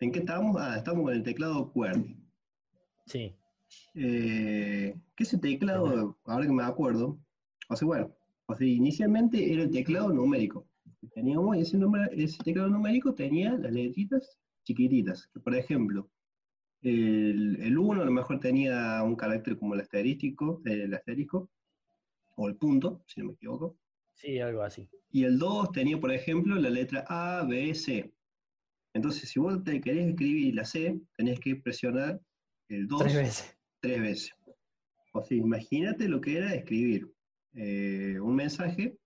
¿En 0.00 0.12
qué 0.12 0.18
estamos? 0.20 0.56
Ah, 0.58 0.76
estamos 0.76 1.04
con 1.04 1.14
el 1.14 1.22
teclado 1.22 1.70
QWERTY. 1.72 2.16
sí. 3.06 3.34
Eh, 3.96 4.94
que 5.16 5.24
ese 5.24 5.36
teclado, 5.38 6.16
ahora 6.26 6.46
que 6.46 6.52
me 6.52 6.62
acuerdo, 6.62 7.18
o 7.68 7.76
sea, 7.76 7.86
bueno, 7.86 8.14
o 8.46 8.54
sea, 8.54 8.66
inicialmente 8.66 9.52
era 9.52 9.62
el 9.64 9.70
teclado 9.70 10.12
numérico. 10.12 10.66
Teníamos 11.12 11.56
ese, 11.56 11.76
número- 11.78 12.10
ese 12.12 12.42
teclado 12.44 12.68
numérico 12.68 13.14
tenía 13.14 13.52
las 13.54 13.72
letritas 13.72 14.38
chiquititas. 14.64 15.26
que, 15.32 15.40
por 15.40 15.54
ejemplo, 15.56 16.08
el, 16.82 17.56
el 17.62 17.76
1 17.78 18.02
a 18.02 18.04
lo 18.04 18.10
mejor 18.12 18.38
tenía 18.38 19.02
un 19.02 19.16
carácter 19.16 19.56
como 19.58 19.74
el 19.74 19.80
asterístico, 19.80 20.60
el 20.64 20.92
asterisco, 20.94 21.48
o 22.36 22.48
el 22.48 22.56
punto, 22.56 23.02
si 23.06 23.20
no 23.20 23.26
me 23.28 23.32
equivoco. 23.34 23.76
Sí, 24.14 24.38
algo 24.38 24.62
así. 24.62 24.88
Y 25.10 25.24
el 25.24 25.38
2 25.38 25.72
tenía, 25.72 25.98
por 25.98 26.12
ejemplo, 26.12 26.54
la 26.56 26.70
letra 26.70 27.04
A, 27.08 27.44
B, 27.44 27.74
C. 27.74 28.12
Entonces, 28.94 29.28
si 29.28 29.40
vos 29.40 29.62
te 29.64 29.80
querés 29.80 30.08
escribir 30.08 30.54
la 30.54 30.64
C, 30.64 31.00
tenés 31.16 31.40
que 31.40 31.56
presionar 31.56 32.20
el 32.68 32.86
2 32.86 32.98
Tres 33.02 33.14
veces. 33.16 33.58
tres 33.80 34.00
veces. 34.00 34.34
O 35.12 35.22
sea, 35.22 35.36
imagínate 35.36 36.08
lo 36.08 36.20
que 36.20 36.38
era 36.38 36.54
escribir 36.54 37.12
eh, 37.54 38.18
un 38.20 38.34
mensaje 38.34 38.96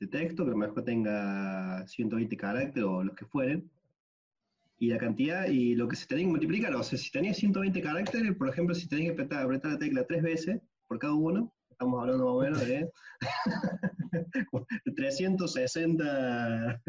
de 0.00 0.06
texto 0.06 0.44
que 0.44 0.50
a 0.50 0.52
lo 0.52 0.58
mejor 0.58 0.84
tenga 0.84 1.86
120 1.86 2.36
caracteres 2.36 2.84
o 2.84 3.02
los 3.04 3.14
que 3.16 3.26
fueren, 3.26 3.70
y 4.78 4.88
la 4.88 4.98
cantidad 4.98 5.48
y 5.48 5.74
lo 5.74 5.88
que 5.88 5.96
se 5.96 6.06
tenía 6.06 6.24
que 6.24 6.30
multiplicar. 6.30 6.74
O 6.74 6.82
sea, 6.82 6.98
si 6.98 7.10
tenía 7.10 7.34
120 7.34 7.80
caracteres, 7.82 8.36
por 8.36 8.48
ejemplo, 8.48 8.74
si 8.74 8.88
tenías 8.88 9.08
que 9.08 9.12
apretar, 9.12 9.44
apretar 9.44 9.72
la 9.72 9.78
tecla 9.78 10.06
tres 10.06 10.22
veces 10.22 10.60
por 10.86 10.98
cada 10.98 11.14
uno, 11.14 11.52
estamos 11.78 12.00
hablando 12.00 12.24
más 12.24 12.34
o 12.34 12.40
menos 12.40 12.60
de, 12.66 12.90
de 14.84 14.92
360 14.96 16.82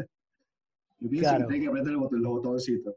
veces 0.98 1.28
Claro. 1.28 1.46
que 1.48 1.66
apretar 1.68 1.92
los, 1.92 2.02
bot- 2.02 2.18
los 2.18 2.30
botoncitos. 2.32 2.94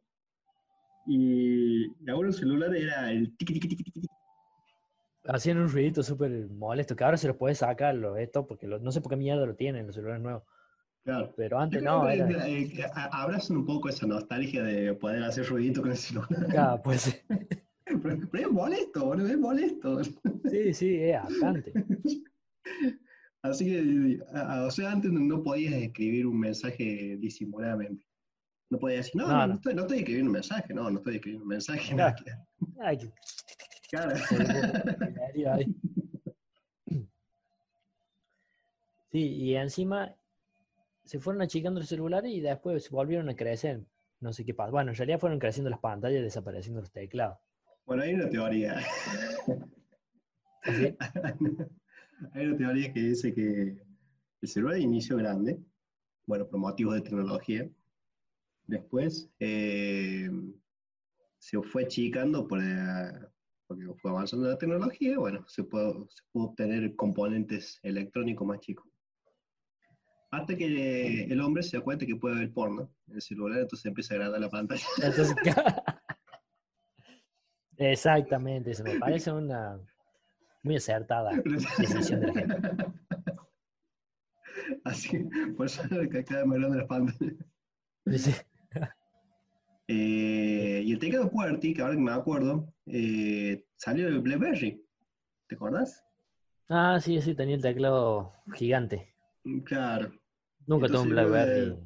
Y, 1.05 1.85
y 1.85 2.09
ahora 2.09 2.29
el 2.29 2.33
celular 2.33 2.75
era 2.75 3.11
el 3.11 3.35
tiqui 3.37 3.53
tiqui 3.53 3.67
tiqui 3.67 3.83
tiqui 3.91 4.07
Hacían 5.25 5.57
un 5.59 5.69
ruidito 5.69 6.01
súper 6.03 6.49
molesto, 6.49 6.95
que 6.95 7.03
ahora 7.03 7.15
se 7.17 7.27
los 7.27 7.37
puede 7.37 7.53
sacar 7.55 7.93
lo- 7.95 8.17
esto, 8.17 8.45
porque 8.47 8.65
lo- 8.67 8.79
no 8.79 8.91
sé 8.91 8.99
por 8.99 9.11
qué 9.11 9.15
mierda 9.17 9.45
lo 9.45 9.55
tienen 9.55 9.85
los 9.85 9.95
celulares 9.95 10.21
nuevos. 10.23 10.43
Claro. 11.05 11.31
Pero 11.37 11.59
antes 11.59 11.83
no, 11.83 12.09
era. 12.09 12.47
eh, 12.47 12.73
abrazan 12.95 13.57
un 13.57 13.65
poco 13.65 13.89
esa 13.89 14.07
nostalgia 14.07 14.63
de 14.63 14.93
poder 14.95 15.21
hacer 15.23 15.45
ruidito 15.47 15.81
con 15.81 15.91
el 15.91 15.97
celular. 15.97 16.27
Ah, 16.57 16.81
pues 16.83 17.23
Pero, 17.85 18.01
pero 18.31 18.47
es 18.47 18.51
molesto, 18.51 19.05
boludo, 19.05 19.27
es 19.27 19.37
molesto. 19.37 20.03
sí, 20.03 20.73
sí, 20.73 20.95
es 21.01 21.21
bastante. 21.21 21.73
Así 23.41 23.65
que, 23.65 24.21
o 24.65 24.71
sea, 24.71 24.91
antes 24.91 25.11
no- 25.11 25.43
podías 25.43 25.73
escribir 25.73 26.25
un 26.25 26.39
mensaje 26.39 27.17
disimuladamente. 27.19 28.05
No 28.69 28.79
podías 28.79 29.05
decir, 29.05 29.21
no, 29.21 29.27
No, 29.27 29.47
no, 29.47 29.53
estoy, 29.55 29.75
no 29.75 29.81
estoy 29.81 29.97
escribiendo 29.99 30.29
un 30.29 30.33
mensaje, 30.33 30.73
no, 30.73 30.89
no 30.89 30.97
estoy 30.99 31.15
escribiendo 31.15 31.43
un 31.43 31.49
mensaje. 31.49 31.93
Claro. 31.93 32.15
que-. 32.23 32.33
Sí, 39.11 39.19
y 39.27 39.55
encima 39.55 40.15
se 41.03 41.19
fueron 41.19 41.43
achicando 41.43 41.79
los 41.79 41.87
celulares 41.89 42.31
y 42.31 42.39
después 42.39 42.89
volvieron 42.89 43.29
a 43.29 43.35
crecer. 43.35 43.81
No 44.19 44.33
sé 44.33 44.43
qué 44.43 44.55
pasa. 44.55 44.71
Bueno, 44.71 44.89
en 44.91 44.97
realidad 44.97 45.19
fueron 45.19 45.37
creciendo 45.37 45.69
las 45.69 45.79
pantallas 45.79 46.19
y 46.19 46.23
desapareciendo 46.23 46.79
los 46.81 46.91
teclados. 46.91 47.37
Bueno, 47.85 48.03
hay 48.03 48.13
una 48.13 48.29
teoría. 48.29 48.79
Así, 50.63 50.95
Hay 52.33 52.45
una 52.45 52.57
teoría 52.57 52.93
que 52.93 52.99
dice 53.01 53.33
que 53.33 53.77
el 54.41 54.47
celular 54.47 54.75
de 54.75 54.81
inicio 54.81 55.17
grande, 55.17 55.59
bueno, 56.25 56.47
por 56.47 56.59
motivos 56.59 56.95
de 56.95 57.01
tecnología, 57.01 57.69
después 58.67 59.29
eh, 59.39 60.29
se 61.37 61.61
fue 61.61 61.83
achicando 61.83 62.47
por, 62.47 62.61
eh, 62.63 63.11
porque 63.67 63.85
fue 64.01 64.11
avanzando 64.11 64.47
la 64.47 64.57
tecnología, 64.57 65.17
bueno, 65.19 65.45
se 65.47 65.63
pudo, 65.63 66.07
se 66.09 66.23
pudo 66.31 66.45
obtener 66.45 66.95
componentes 66.95 67.79
electrónicos 67.83 68.47
más 68.47 68.59
chicos. 68.61 68.87
Hasta 70.31 70.55
que 70.55 71.25
el 71.25 71.41
hombre 71.41 71.61
se 71.61 71.77
da 71.77 71.83
cuenta 71.83 72.05
que 72.05 72.15
puede 72.15 72.35
ver 72.37 72.51
porno 72.53 72.89
en 73.07 73.15
el 73.15 73.21
celular, 73.21 73.59
entonces 73.59 73.85
empieza 73.85 74.13
a 74.13 74.17
agrandar 74.17 74.41
la 74.41 74.49
pantalla. 74.49 74.83
Entonces, 75.03 75.35
exactamente, 77.91 78.71
eso 78.71 78.83
me 78.83 78.99
parece 78.99 79.31
una 79.31 79.79
muy 80.63 80.77
acertada 80.77 81.31
decisión 81.77 82.21
de 82.21 82.27
la 82.27 82.33
gente. 82.33 82.57
Así, 84.85 85.17
por 85.57 85.65
eso 85.65 85.83
que 85.89 86.07
vez 86.07 86.45
más 86.45 86.57
grande 86.57 86.77
la 86.77 86.87
pantalla. 86.87 87.33
Dice, 88.05 88.45
Eh, 89.87 90.81
y 90.85 90.93
el 90.93 90.99
teclado 90.99 91.29
QWERTY, 91.29 91.73
que 91.73 91.81
ahora 91.81 91.95
que 91.95 92.01
me 92.01 92.11
acuerdo, 92.11 92.73
eh, 92.85 93.65
salió 93.75 94.05
del 94.05 94.21
BlackBerry. 94.21 94.85
¿Te 95.47 95.55
acordás? 95.55 96.03
Ah, 96.69 96.99
sí, 97.01 97.21
sí, 97.21 97.35
tenía 97.35 97.55
el 97.55 97.61
teclado 97.61 98.33
gigante. 98.53 99.13
Claro. 99.65 100.13
Nunca 100.65 100.87
tuve 100.87 100.99
un 100.99 101.09
BlackBerry. 101.09 101.77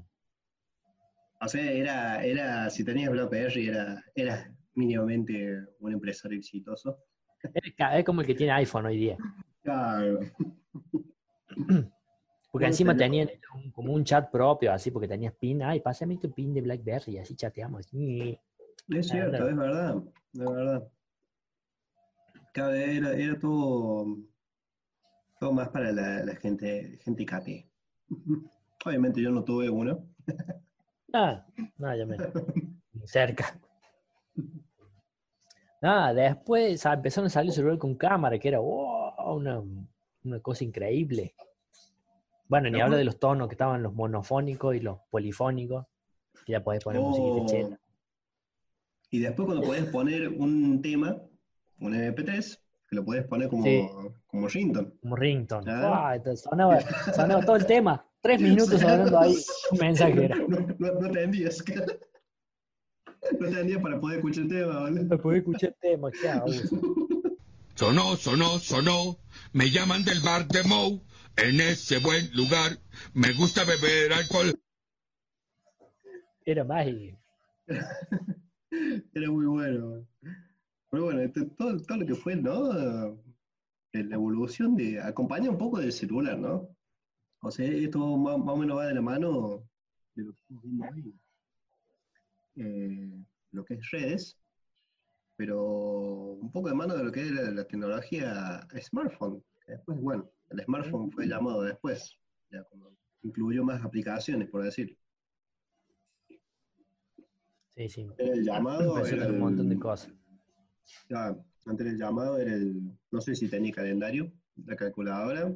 O 1.42 1.48
sea, 1.48 1.72
era, 1.72 2.24
era, 2.24 2.70
si 2.70 2.84
tenías 2.84 3.12
BlackBerry, 3.12 3.68
era, 3.68 4.04
era 4.16 4.56
mínimamente 4.78 5.60
un 5.80 5.92
empresario 5.92 6.38
exitoso. 6.38 7.04
Es 7.94 8.06
como 8.06 8.22
el 8.22 8.28
que 8.28 8.36
tiene 8.36 8.54
iPhone 8.54 8.86
hoy 8.86 8.98
día. 8.98 9.18
Claro. 9.64 10.20
Porque 12.52 12.68
encima 12.68 12.96
tenían 12.96 13.30
un- 13.54 13.72
como 13.72 13.94
un 13.94 14.04
chat 14.04 14.32
propio, 14.32 14.72
así, 14.72 14.90
porque 14.90 15.08
tenías 15.08 15.34
pin. 15.36 15.62
Ay, 15.62 15.80
pásame 15.82 16.18
tu 16.18 16.32
pin 16.32 16.54
de 16.54 16.62
BlackBerry, 16.62 17.18
así 17.20 17.36
chateamos. 17.36 17.86
Es 17.92 19.08
cierto, 19.08 19.48
es 19.50 19.56
verdad, 19.56 20.02
es 20.34 20.40
verdad. 20.40 20.88
Era, 22.56 23.14
era 23.14 23.38
todo, 23.38 24.18
todo 25.40 25.52
más 25.52 25.70
para 25.70 25.92
la, 25.92 26.24
la 26.24 26.36
gente, 26.38 26.98
gente 27.04 27.26
cate. 27.26 27.70
Obviamente 28.86 29.22
yo 29.22 29.30
no 29.30 29.44
tuve 29.44 29.70
uno. 29.70 30.08
Ah, 31.14 31.46
no, 31.78 31.96
ya 31.96 32.06
me. 32.06 32.18
cerca. 33.06 33.60
Nada, 35.82 36.14
después 36.14 36.86
ah, 36.86 36.94
empezaron 36.94 37.28
a 37.28 37.30
salir 37.30 37.52
celular 37.52 37.78
con 37.78 37.96
cámara, 37.96 38.40
que 38.40 38.48
era 38.48 38.60
wow, 38.60 39.36
una, 39.36 39.62
una 40.24 40.40
cosa 40.40 40.64
increíble. 40.64 41.36
Bueno, 42.48 42.70
ni 42.70 42.80
hablo 42.82 42.96
de 42.98 43.04
los 43.04 43.20
tonos 43.20 43.48
que 43.48 43.54
estaban 43.56 43.84
los 43.84 43.94
monofónicos 43.94 44.76
y 44.76 44.80
los 44.80 45.00
polifónicos. 45.10 45.86
Que 46.46 46.54
ya 46.54 46.64
podés 46.64 46.84
poner 46.84 47.02
música 47.02 47.26
Oh. 47.28 47.46
chela. 47.46 47.80
Y 49.10 49.20
después 49.20 49.46
cuando 49.46 49.66
podés 49.66 49.86
poner 49.86 50.30
un 50.30 50.82
tema, 50.82 51.18
un 51.80 51.94
MP3, 51.94 52.60
que 52.90 52.96
lo 52.96 53.04
podés 53.06 53.26
poner 53.26 53.50
como, 53.50 53.64
Sí. 53.64 53.88
como 54.28 54.48
ringtone. 54.48 55.66
Como. 55.66 55.88
Guau, 55.88 56.14
entonces 56.16 56.42
sonaba, 56.50 56.80
sonaba 57.14 57.46
todo 57.46 57.56
el 57.58 57.66
tema. 57.66 58.06
Tres 58.22 58.42
minutos 58.42 58.82
hablando 58.84 59.20
ahí. 59.20 59.36
Un 59.72 59.78
mensaje 59.78 60.26
era. 60.26 60.36
No, 60.38 60.60
no, 60.80 60.92
no 61.00 61.12
te 61.12 61.24
envías. 61.24 61.64
No 63.40 63.50
te 63.50 63.60
envías 63.62 63.82
para 63.82 64.00
poder 64.00 64.18
escuchar 64.18 64.44
el 64.44 64.50
tema, 64.50 64.80
¿vale? 64.82 65.04
No 65.04 65.18
podía 65.18 65.40
escuchar 65.40 65.70
el 65.70 65.76
tema, 65.92 66.12
qué 66.12 66.30
abuso. 66.30 66.80
Sonó, 67.76 68.16
sonó, 68.16 68.60
sonó. 68.60 69.18
Me 69.54 69.70
llaman 69.70 70.04
del 70.04 70.22
bar 70.22 70.48
de 70.48 70.64
Moe. 70.64 71.02
En 71.36 71.60
ese 71.62 72.00
buen 72.00 72.30
lugar 72.36 72.80
me 73.14 73.32
gusta 73.34 73.64
beber 73.64 74.12
alcohol. 74.14 74.60
Era 76.46 76.64
más 76.64 76.88
y 76.88 77.16
Era 79.14 79.30
muy 79.32 79.46
bueno. 79.46 80.08
Pero 80.90 81.04
bueno, 81.04 81.22
este- 81.22 81.46
todo, 81.46 81.78
todo 81.84 81.98
lo 82.00 82.06
que 82.08 82.16
fue, 82.16 82.36
¿no? 82.36 82.72
Eh, 83.94 84.04
La 84.04 84.16
evolución 84.16 84.76
de. 84.76 85.00
acompaña 85.02 85.50
un 85.50 85.58
poco 85.58 85.80
del 85.80 85.92
celular, 85.92 86.38
¿no? 86.40 86.70
O 87.42 87.52
sea, 87.52 87.68
esto 87.68 88.00
más, 88.18 88.38
más 88.40 88.50
o 88.56 88.58
menos 88.58 88.78
va 88.78 88.88
de 88.88 88.96
la 88.96 89.02
mano 89.02 89.64
de 90.16 90.24
lo 90.24 90.32
que 90.34 90.40
estamos 90.40 90.64
viendo 90.64 90.86
hoy. 90.86 91.14
Eh, 92.58 93.24
lo 93.52 93.64
que 93.66 93.76
es 93.76 93.92
redes, 93.92 94.38
pero 95.36 95.64
un 95.64 96.52
poco 96.52 96.70
de 96.70 96.76
mano 96.76 96.96
de 96.96 97.04
lo 97.04 97.12
que 97.12 97.22
es 97.22 97.32
la, 97.32 97.52
la 97.52 97.66
tecnología 97.66 98.68
smartphone. 98.82 99.44
que 99.66 99.74
Después, 99.74 100.00
bueno, 100.02 100.30
el 100.50 100.62
smartphone 100.64 101.12
fue 101.12 101.28
llamado 101.28 101.64
después, 101.64 102.18
ya 102.52 102.64
cuando 102.66 102.94
incluyó 103.24 103.64
más 103.64 103.84
aplicaciones, 103.84 104.50
por 104.50 104.64
decir. 104.64 104.98
Sí, 107.76 107.90
sí. 107.90 108.08
El 108.18 108.44
llamado 108.44 109.06
era 109.06 109.26
con 109.26 109.36
un 109.36 109.40
montón 109.40 109.70
de 109.70 109.76
el- 109.76 109.80
cosas. 109.80 110.12
Ya, 111.10 111.36
antes 111.66 111.86
del 111.86 111.98
llamado 111.98 112.38
era 112.38 112.54
el, 112.54 112.82
no 113.12 113.22
sé 113.22 113.36
si 113.36 113.48
tenía 113.50 113.72
calendario, 113.74 114.32
la 114.66 114.76
calculadora, 114.76 115.54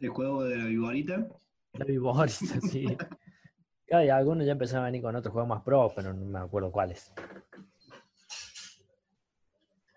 el 0.00 0.08
juego 0.10 0.44
de 0.44 0.56
la 0.58 0.64
viborita, 0.66 1.28
La 1.74 1.84
viborita, 1.84 2.60
sí. 2.60 2.86
Y 3.88 4.08
algunos 4.08 4.44
ya 4.46 4.52
empezaron 4.52 4.84
a 4.84 4.86
venir 4.86 5.02
con 5.02 5.14
otros 5.14 5.32
juegos 5.32 5.48
más 5.48 5.62
pro, 5.62 5.92
pero 5.94 6.12
no 6.12 6.24
me 6.26 6.38
acuerdo 6.40 6.72
cuáles. 6.72 7.12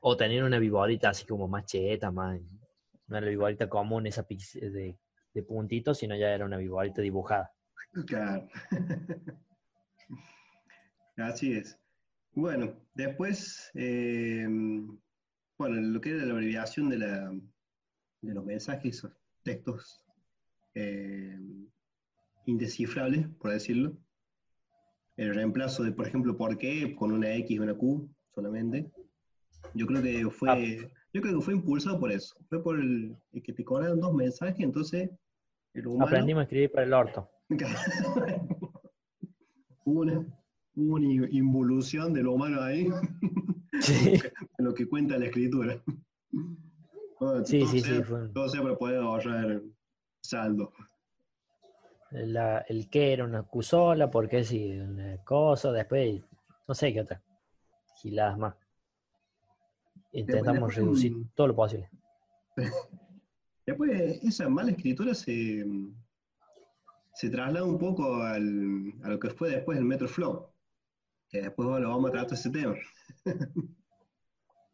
O 0.01 0.15
tener 0.15 0.43
una 0.43 0.60
viborita 0.60 1.10
así 1.10 1.25
como 1.25 1.48
más 1.48 1.65
cheta, 1.65 2.12
más. 2.12 2.39
No 3.08 3.17
era 3.17 3.25
la 3.25 3.31
viborita 3.31 3.67
común, 3.67 4.05
esa 4.05 4.24
pix- 4.27 4.53
de, 4.60 4.96
de 5.34 5.43
puntitos, 5.43 5.98
sino 5.98 6.15
ya 6.15 6.29
era 6.29 6.46
una 6.46 6.58
viborita 6.58 7.01
dibujada. 7.01 7.51
claro. 8.08 8.48
Así 11.17 11.53
es. 11.53 11.77
Bueno, 12.34 12.75
después, 12.93 13.72
eh, 13.74 14.48
bueno, 15.58 15.75
lo 15.82 15.99
que 15.99 16.12
era 16.12 16.25
la 16.25 16.34
abreviación 16.34 16.89
de, 16.89 16.97
la, 16.99 17.32
de 18.21 18.34
los 18.34 18.45
mensajes, 18.45 18.97
esos 18.97 19.12
textos 19.43 20.06
eh, 20.75 21.38
indescifrables, 22.45 23.28
por 23.39 23.52
decirlo. 23.52 23.97
El 25.17 25.36
reemplazo 25.36 25.84
de, 25.84 25.91
por 25.91 26.08
ejemplo, 26.08 26.38
por 26.38 26.58
qué 26.58 26.95
con 26.95 27.12
una 27.12 27.34
X 27.36 27.52
y 27.52 27.60
una 27.60 27.73
Q 27.75 28.10
solamente. 28.34 28.91
Yo 29.73 29.86
creo 29.86 30.02
que 30.02 30.30
fue, 30.30 30.89
yo 31.13 31.21
creo 31.21 31.36
que 31.39 31.45
fue 31.45 31.54
impulsado 31.54 31.99
por 31.99 32.12
eso. 32.12 32.36
Fue 32.47 32.63
por 32.63 32.80
el, 32.80 33.15
el 33.34 33.43
que 33.43 33.52
te 33.54 33.63
cobraron 33.65 33.99
dos 33.99 34.13
mensajes, 34.13 34.60
entonces 34.62 35.10
el 35.73 35.88
humano 35.88 36.06
Aprendimos 36.06 36.41
a 36.41 36.43
escribir 36.43 36.71
para 36.71 36.86
el 36.86 36.93
orto. 36.93 37.30
una, 39.86 40.25
una 40.75 41.28
involución 41.32 42.13
del 42.13 42.28
humano 42.28 42.62
ahí, 42.62 42.88
Sí, 43.82 44.13
en 44.58 44.65
lo 44.65 44.73
que 44.73 44.88
cuenta 44.88 45.17
la 45.17 45.25
escritura. 45.28 45.82
Bueno, 47.19 47.45
sí, 47.45 47.60
todo 47.60 47.69
sí, 47.71 47.80
sea- 47.82 47.97
sí. 47.97 48.04
Fue, 48.04 48.30
Todo 48.30 48.49
sea 48.49 48.62
para 48.62 48.78
poder 48.78 48.97
ahorrar 48.97 49.62
saldo. 50.23 50.73
La- 52.12 52.60
el 52.67 52.89
que 52.89 53.13
era 53.13 53.26
una 53.26 53.43
cusola, 53.43 54.10
porque 54.10 54.43
sí, 54.43 54.72
una 54.72 55.17
cosa, 55.24 55.72
después, 55.72 56.22
no 56.67 56.74
sé 56.74 56.93
qué 56.93 57.02
otra. 57.02 57.22
Giladas 58.02 58.38
más. 58.38 58.56
Intentamos 60.12 60.69
después, 60.69 60.76
reducir 60.78 61.13
todo 61.36 61.48
lo 61.48 61.56
posible. 61.56 61.89
Después, 63.65 64.19
esa 64.24 64.50
mala 64.50 64.72
escritura 64.72 65.13
se, 65.13 65.63
se 67.13 67.30
traslada 67.30 67.63
un 67.63 67.78
poco 67.78 68.15
al, 68.15 68.93
a 69.04 69.10
lo 69.10 69.19
que 69.19 69.30
fue 69.30 69.52
después 69.52 69.78
el 69.78 69.86
Metroflow, 69.86 70.52
que 71.30 71.41
después 71.43 71.80
lo 71.80 71.89
vamos 71.89 72.10
a 72.10 72.13
tratar 72.13 72.34
ese 72.34 72.50
tema. 72.50 72.76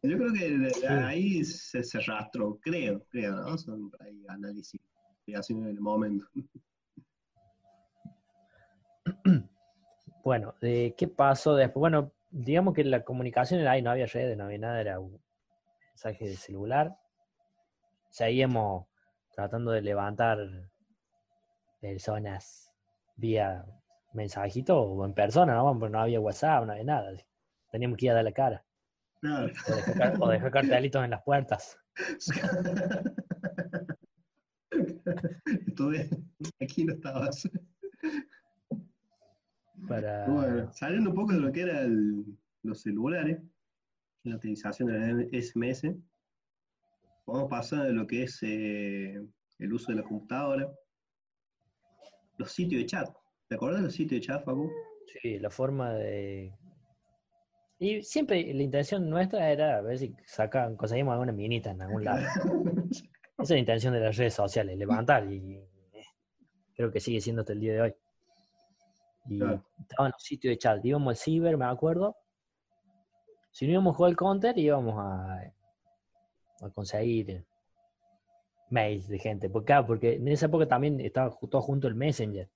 Yo 0.02 0.17
creo 0.17 0.32
que 0.32 0.88
ahí 0.88 1.43
se, 1.43 1.84
se 1.84 1.98
arrastró, 1.98 2.58
creo, 2.62 3.04
creo, 3.10 3.36
¿no? 3.36 3.58
Son 3.58 3.89
por 3.89 4.02
ahí 4.02 4.24
análisis 4.30 4.80
hacen 5.36 5.63
en 5.63 5.69
el 5.69 5.82
momento. 5.82 6.26
Bueno, 10.24 10.56
¿de 10.60 10.96
¿qué 10.98 11.08
pasó 11.08 11.56
después? 11.56 11.80
Bueno, 11.82 12.12
digamos 12.32 12.74
que 12.74 12.84
la 12.84 13.04
comunicación 13.04 13.60
era 13.60 13.72
ahí, 13.72 13.82
no 13.84 13.92
había 13.92 14.08
redes, 14.08 14.36
no 14.36 14.46
había 14.46 14.58
nada, 14.58 14.82
era 14.82 15.00
un 15.00 15.22
mensaje 15.90 16.26
de 16.28 16.36
celular. 16.36 16.98
Seguíamos 18.10 18.88
tratando 19.36 19.70
de 19.72 19.82
levantar 19.84 20.40
personas 21.80 22.72
vía 23.18 23.66
mensajito 24.14 24.82
o 24.82 25.06
en 25.06 25.14
persona, 25.14 25.54
¿no? 25.54 25.78
Porque 25.78 25.92
no 25.92 26.00
había 26.02 26.20
WhatsApp, 26.20 26.66
no 26.66 26.72
había 26.72 26.86
nada. 26.86 27.12
Teníamos 27.72 27.98
que 27.98 28.06
ir 28.06 28.12
a 28.12 28.16
dar 28.16 28.24
la 28.24 28.32
cara. 28.32 28.66
Claro. 29.22 29.46
O 29.46 29.76
dejar, 29.76 29.94
car- 29.96 30.18
o 30.22 30.28
dejar 30.30 30.52
cartelitos 30.52 31.04
en 31.04 31.12
las 31.12 31.22
puertas. 31.24 31.78
Estuve, 35.68 36.10
aquí 36.60 36.84
no 36.86 36.94
estabas. 36.94 37.48
Para... 39.88 40.28
Bueno, 40.28 40.71
saliendo 40.74 41.10
un 41.12 41.15
poco 41.15 41.34
de 41.34 41.39
lo 41.39 41.52
que 41.52 41.62
eran 41.62 42.26
los 42.63 42.82
celulares, 42.82 43.39
la 44.24 44.36
utilización 44.36 44.89
de 44.89 45.00
la 45.00 45.41
SMS, 45.41 45.95
vamos 47.26 47.43
a 47.43 47.48
pasar 47.48 47.82
a 47.88 47.89
lo 47.89 48.08
que 48.08 48.24
es 48.24 48.39
eh, 48.41 49.21
el 49.60 49.74
uso 49.74 49.91
de 49.91 50.00
la 50.00 50.04
computadora, 50.04 50.71
los 52.38 52.52
sitios 52.52 52.82
de 52.82 52.86
chat. 52.86 53.10
¿Te 53.48 53.56
acuerdas 53.56 53.82
de 53.82 53.86
los 53.86 53.93
sitios 53.93 54.21
de 54.21 54.28
chat, 54.28 54.43
Facu? 54.43 54.69
Sí, 55.21 55.39
la 55.39 55.50
forma 55.50 55.93
de... 55.93 56.54
Y 57.78 58.02
siempre 58.02 58.54
la 58.54 58.63
intención 58.63 59.10
nuestra 59.10 59.52
era 59.52 59.78
a 59.78 59.82
ver 59.82 60.00
si 60.00 60.15
sacan, 60.26 60.76
conseguimos 60.78 61.12
alguna 61.13 61.34
minita 61.34 61.71
en 61.71 61.82
algún 61.82 62.04
lado. 62.04 62.26
Esa 63.38 63.43
es 63.43 63.50
la 63.50 63.58
intención 63.58 63.93
de 63.93 64.00
las 64.00 64.15
redes 64.15 64.34
sociales, 64.34 64.78
levantar 64.78 65.30
y 65.30 65.58
eh, 65.93 66.04
creo 66.74 66.89
que 66.89 67.02
sigue 67.02 67.19
siendo 67.19 67.41
hasta 67.41 67.52
el 67.54 67.60
día 67.60 67.74
de 67.74 67.82
hoy. 67.82 67.95
Y 69.28 69.40
Claro. 69.40 69.64
estaban 69.80 70.12
los 70.12 70.22
sitios 70.22 70.52
de 70.52 70.58
chat, 70.58 70.86
íbamos 70.86 71.10
al 71.12 71.16
ciber, 71.18 71.58
me 71.58 71.66
acuerdo. 71.66 72.16
Si 73.52 73.66
no 73.66 73.74
íbamos 73.74 73.94
a 73.94 73.98
jugar 73.98 74.10
el 74.12 74.18
counter, 74.18 74.58
íbamos 74.58 74.96
a, 74.98 75.42
a 76.62 76.70
conseguir 76.74 77.46
mails 78.70 79.08
de 79.08 79.18
gente. 79.20 79.50
Porque, 79.50 79.68
claro, 79.68 79.88
porque 79.88 80.16
en 80.16 80.28
esa 80.28 80.48
época 80.48 80.68
también 80.68 81.00
estaba 81.00 81.36
todo 81.50 81.62
junto 81.62 81.88
el 81.88 81.96
Messenger. 81.96 82.50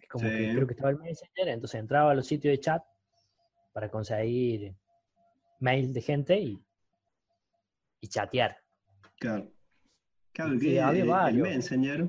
Es 0.00 0.08
como 0.08 0.28
que 0.28 0.52
creo 0.54 0.66
que 0.66 0.72
estaba 0.74 0.90
el 0.90 0.98
Messenger, 0.98 1.48
entonces 1.48 1.80
entraba 1.80 2.10
a 2.10 2.14
los 2.14 2.26
sitios 2.26 2.52
de 2.52 2.60
chat 2.60 2.82
para 3.72 3.90
conseguir 3.90 4.74
mails 5.60 5.92
de 5.92 6.00
gente 6.00 6.38
y, 6.38 6.64
y 8.00 8.08
chatear. 8.08 8.56
Claro. 9.18 9.50
Claro, 10.32 10.58
Sí, 10.58 10.66
que 10.70 10.80
había 10.80 11.28
el. 11.28 11.36
Messenger, 11.36 12.08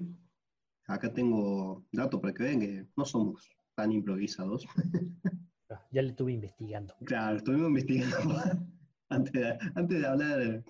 acá 0.88 1.12
tengo 1.14 1.84
datos 1.92 2.20
para 2.20 2.34
que 2.34 2.44
vean 2.44 2.60
que 2.60 2.86
no 2.96 3.06
somos 3.06 3.50
tan 3.76 3.92
improvisados. 3.92 4.66
Ya 5.92 6.02
le 6.04 6.10
estuve 6.10 6.32
investigando. 6.34 6.94
Claro, 7.06 7.38
estuvimos 7.38 7.70
investigando 7.70 8.18
antes 9.10 9.34
de, 9.34 9.58
antes 9.76 10.00
de 10.00 10.08
hablar 10.08 10.64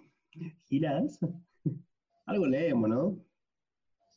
giras. 0.64 1.20
Algo 2.26 2.46
leemos, 2.48 2.90
¿no? 2.90 3.18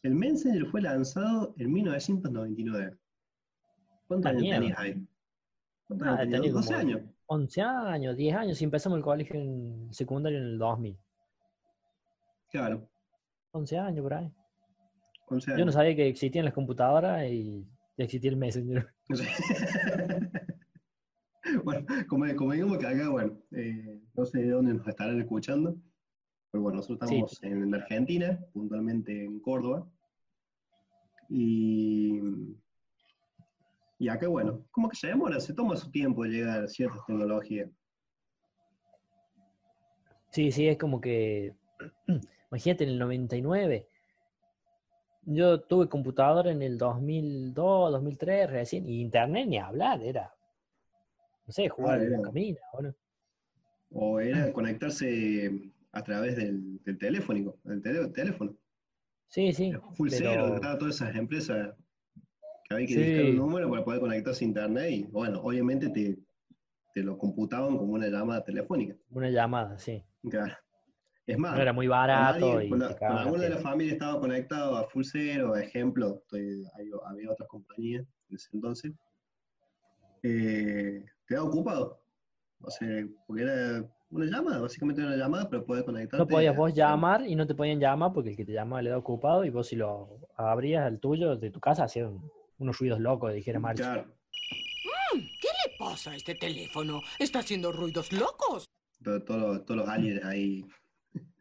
El 0.02 0.14
Messenger 0.14 0.66
fue 0.66 0.80
lanzado 0.82 1.54
en 1.58 1.72
1999. 1.72 2.96
¿Cuántos 4.06 4.30
Ah, 4.30 4.34
años 4.34 4.48
tenías 4.50 4.78
ahí? 4.78 5.06
¿Cuántos 5.88 6.08
Ah, 6.08 6.10
años 6.12 6.20
tenía? 6.20 6.38
tenía 6.40 6.52
12 6.52 6.68
como 6.68 6.78
años. 6.78 7.02
11 7.26 7.60
años, 7.62 8.16
10 8.16 8.36
años, 8.36 8.60
y 8.60 8.64
empezamos 8.64 8.96
el 8.98 9.04
colegio 9.04 9.34
en 9.40 9.92
secundario 9.92 10.38
en 10.38 10.44
el 10.44 10.58
2000. 10.58 10.96
Claro, 12.50 12.88
11 13.50 13.76
años 13.78 14.02
por 14.02 14.14
ahí. 14.14 14.32
11 15.30 15.54
Yo 15.58 15.64
no 15.64 15.72
sabía 15.72 15.96
que 15.96 16.08
existían 16.08 16.44
las 16.44 16.54
computadoras 16.54 17.24
y 17.30 17.66
existía 17.96 18.30
el 18.30 18.36
Messenger. 18.36 18.86
bueno, 21.64 21.86
como, 22.08 22.36
como 22.36 22.52
digamos 22.52 22.78
que 22.78 22.86
acá, 22.86 23.08
bueno, 23.08 23.38
eh, 23.52 24.00
no 24.14 24.24
sé 24.24 24.40
de 24.40 24.50
dónde 24.50 24.74
nos 24.74 24.86
estarán 24.86 25.20
escuchando, 25.20 25.76
pero 26.50 26.62
bueno, 26.62 26.76
nosotros 26.76 27.08
Sí. 27.08 27.16
estamos 27.16 27.42
en 27.42 27.74
Argentina, 27.74 28.38
puntualmente 28.52 29.24
en 29.24 29.40
Córdoba, 29.40 29.86
y, 31.28 32.20
y 33.98 34.08
acá, 34.08 34.28
bueno, 34.28 34.64
como 34.70 34.88
que 34.88 34.96
se 34.96 35.08
demora, 35.08 35.40
se 35.40 35.52
toma 35.52 35.76
su 35.76 35.90
tiempo 35.90 36.24
llegar 36.24 36.64
a 36.64 36.68
ciertas 36.68 37.04
tecnologías. 37.06 37.70
Sí, 40.30 40.52
sí, 40.52 40.68
es 40.68 40.78
como 40.78 41.00
que, 41.00 41.54
imagínate, 42.50 42.84
en 42.84 42.90
el 42.90 42.98
99, 42.98 43.87
yo 45.30 45.60
tuve 45.60 45.88
computadora 45.88 46.50
en 46.50 46.62
el 46.62 46.78
2002, 46.78 47.92
2003 47.92 48.50
recién, 48.50 48.88
y 48.88 49.00
internet 49.00 49.46
ni 49.46 49.58
hablar, 49.58 50.02
era, 50.02 50.34
no 51.46 51.52
sé, 51.52 51.68
jugar 51.68 52.00
Ah, 52.00 52.02
en 52.02 52.12
era. 52.14 52.22
camina, 52.22 52.60
¿o 52.72 52.82
no? 52.82 52.94
O 53.90 54.20
era 54.20 54.52
conectarse 54.52 55.72
a 55.92 56.02
través 56.02 56.36
del, 56.36 56.82
del 56.84 56.98
telefónico, 56.98 57.58
del 57.64 57.82
tele- 57.82 58.08
teléfono. 58.08 58.54
Sí, 59.28 59.52
sí, 59.52 59.72
Full 59.94 60.08
pero- 60.10 60.60
todas 60.78 60.94
esas 60.96 61.14
empresas 61.14 61.74
que 62.64 62.74
había 62.74 62.86
que 62.86 62.94
Sí. 62.94 63.04
buscar 63.04 63.24
un 63.26 63.36
número 63.36 63.70
para 63.70 63.84
poder 63.84 64.00
conectarse 64.00 64.44
a 64.44 64.48
internet 64.48 64.90
y 64.90 65.02
bueno, 65.04 65.40
obviamente 65.42 65.88
te, 65.90 66.18
te 66.94 67.02
lo 67.02 67.16
computaban 67.18 67.76
como 67.76 67.92
una 67.94 68.08
llamada 68.08 68.42
telefónica. 68.44 68.94
una 69.10 69.28
llamada, 69.30 69.78
sí. 69.78 70.02
Claro. 70.30 70.54
Es 71.28 71.38
más, 71.38 71.54
No 71.54 71.60
era 71.62 71.72
muy 71.74 71.86
cuando 71.86 72.00
barato 72.14 72.52
alguien- 72.58 72.74
y 72.74 72.78
cagaban 72.80 73.16
la 73.16 73.22
alguno 73.22 73.42
de 73.42 73.50
la 73.50 73.58
familia 73.58 73.92
estaba 73.92 74.18
conectado 74.18 74.76
a 74.78 74.88
full 74.88 75.02
cero, 75.04 75.54
ejemplo, 75.56 76.20
estoy- 76.22 76.64
hay- 76.74 76.90
había 77.04 77.30
otras 77.30 77.48
compañías 77.48 78.06
en 78.30 78.36
ese 78.36 78.48
entonces, 78.54 78.92
eh, 80.22 81.04
quedaba 81.26 81.46
ocupado. 81.48 82.00
O 82.60 82.70
sea, 82.70 83.06
porque 83.26 83.42
era 83.42 83.84
una 84.10 84.24
llamada, 84.24 84.60
básicamente 84.60 85.00
era 85.02 85.10
una 85.10 85.18
llamada, 85.18 85.48
pero 85.48 85.64
puedes 85.64 85.84
conectarte. 85.84 86.16
No 86.16 86.26
podías 86.26 86.56
vos 86.56 86.72
llamar 86.74 87.26
y 87.26 87.34
no 87.36 87.46
te 87.46 87.54
podían 87.54 87.78
llamar 87.78 88.12
porque 88.12 88.30
el 88.30 88.36
que 88.36 88.44
te 88.44 88.52
llamaba 88.52 88.82
le 88.82 88.90
da 88.90 88.98
ocupado 88.98 89.44
y 89.44 89.50
vos 89.50 89.68
si 89.68 89.76
lo 89.76 90.18
abrías 90.36 90.84
al 90.86 90.98
tuyo 90.98 91.36
de 91.36 91.50
tu 91.50 91.60
casa 91.60 91.84
hacían 91.84 92.20
unos 92.58 92.78
ruidos 92.78 93.00
locos, 93.00 93.32
dijera 93.32 93.60
March. 93.60 93.78
Claro, 93.78 94.06
¿Qué 95.12 95.48
le 95.68 95.76
pasa 95.78 96.10
a 96.12 96.16
este 96.16 96.34
teléfono? 96.34 97.00
Está 97.18 97.40
haciendo 97.40 97.70
ruidos 97.72 98.12
locos. 98.12 98.64
to- 99.04 99.22
todos 99.22 99.40
los- 99.40 99.64
todos 99.64 99.78
los 99.82 99.88
aliens 99.88 100.24
ahí 100.24 100.64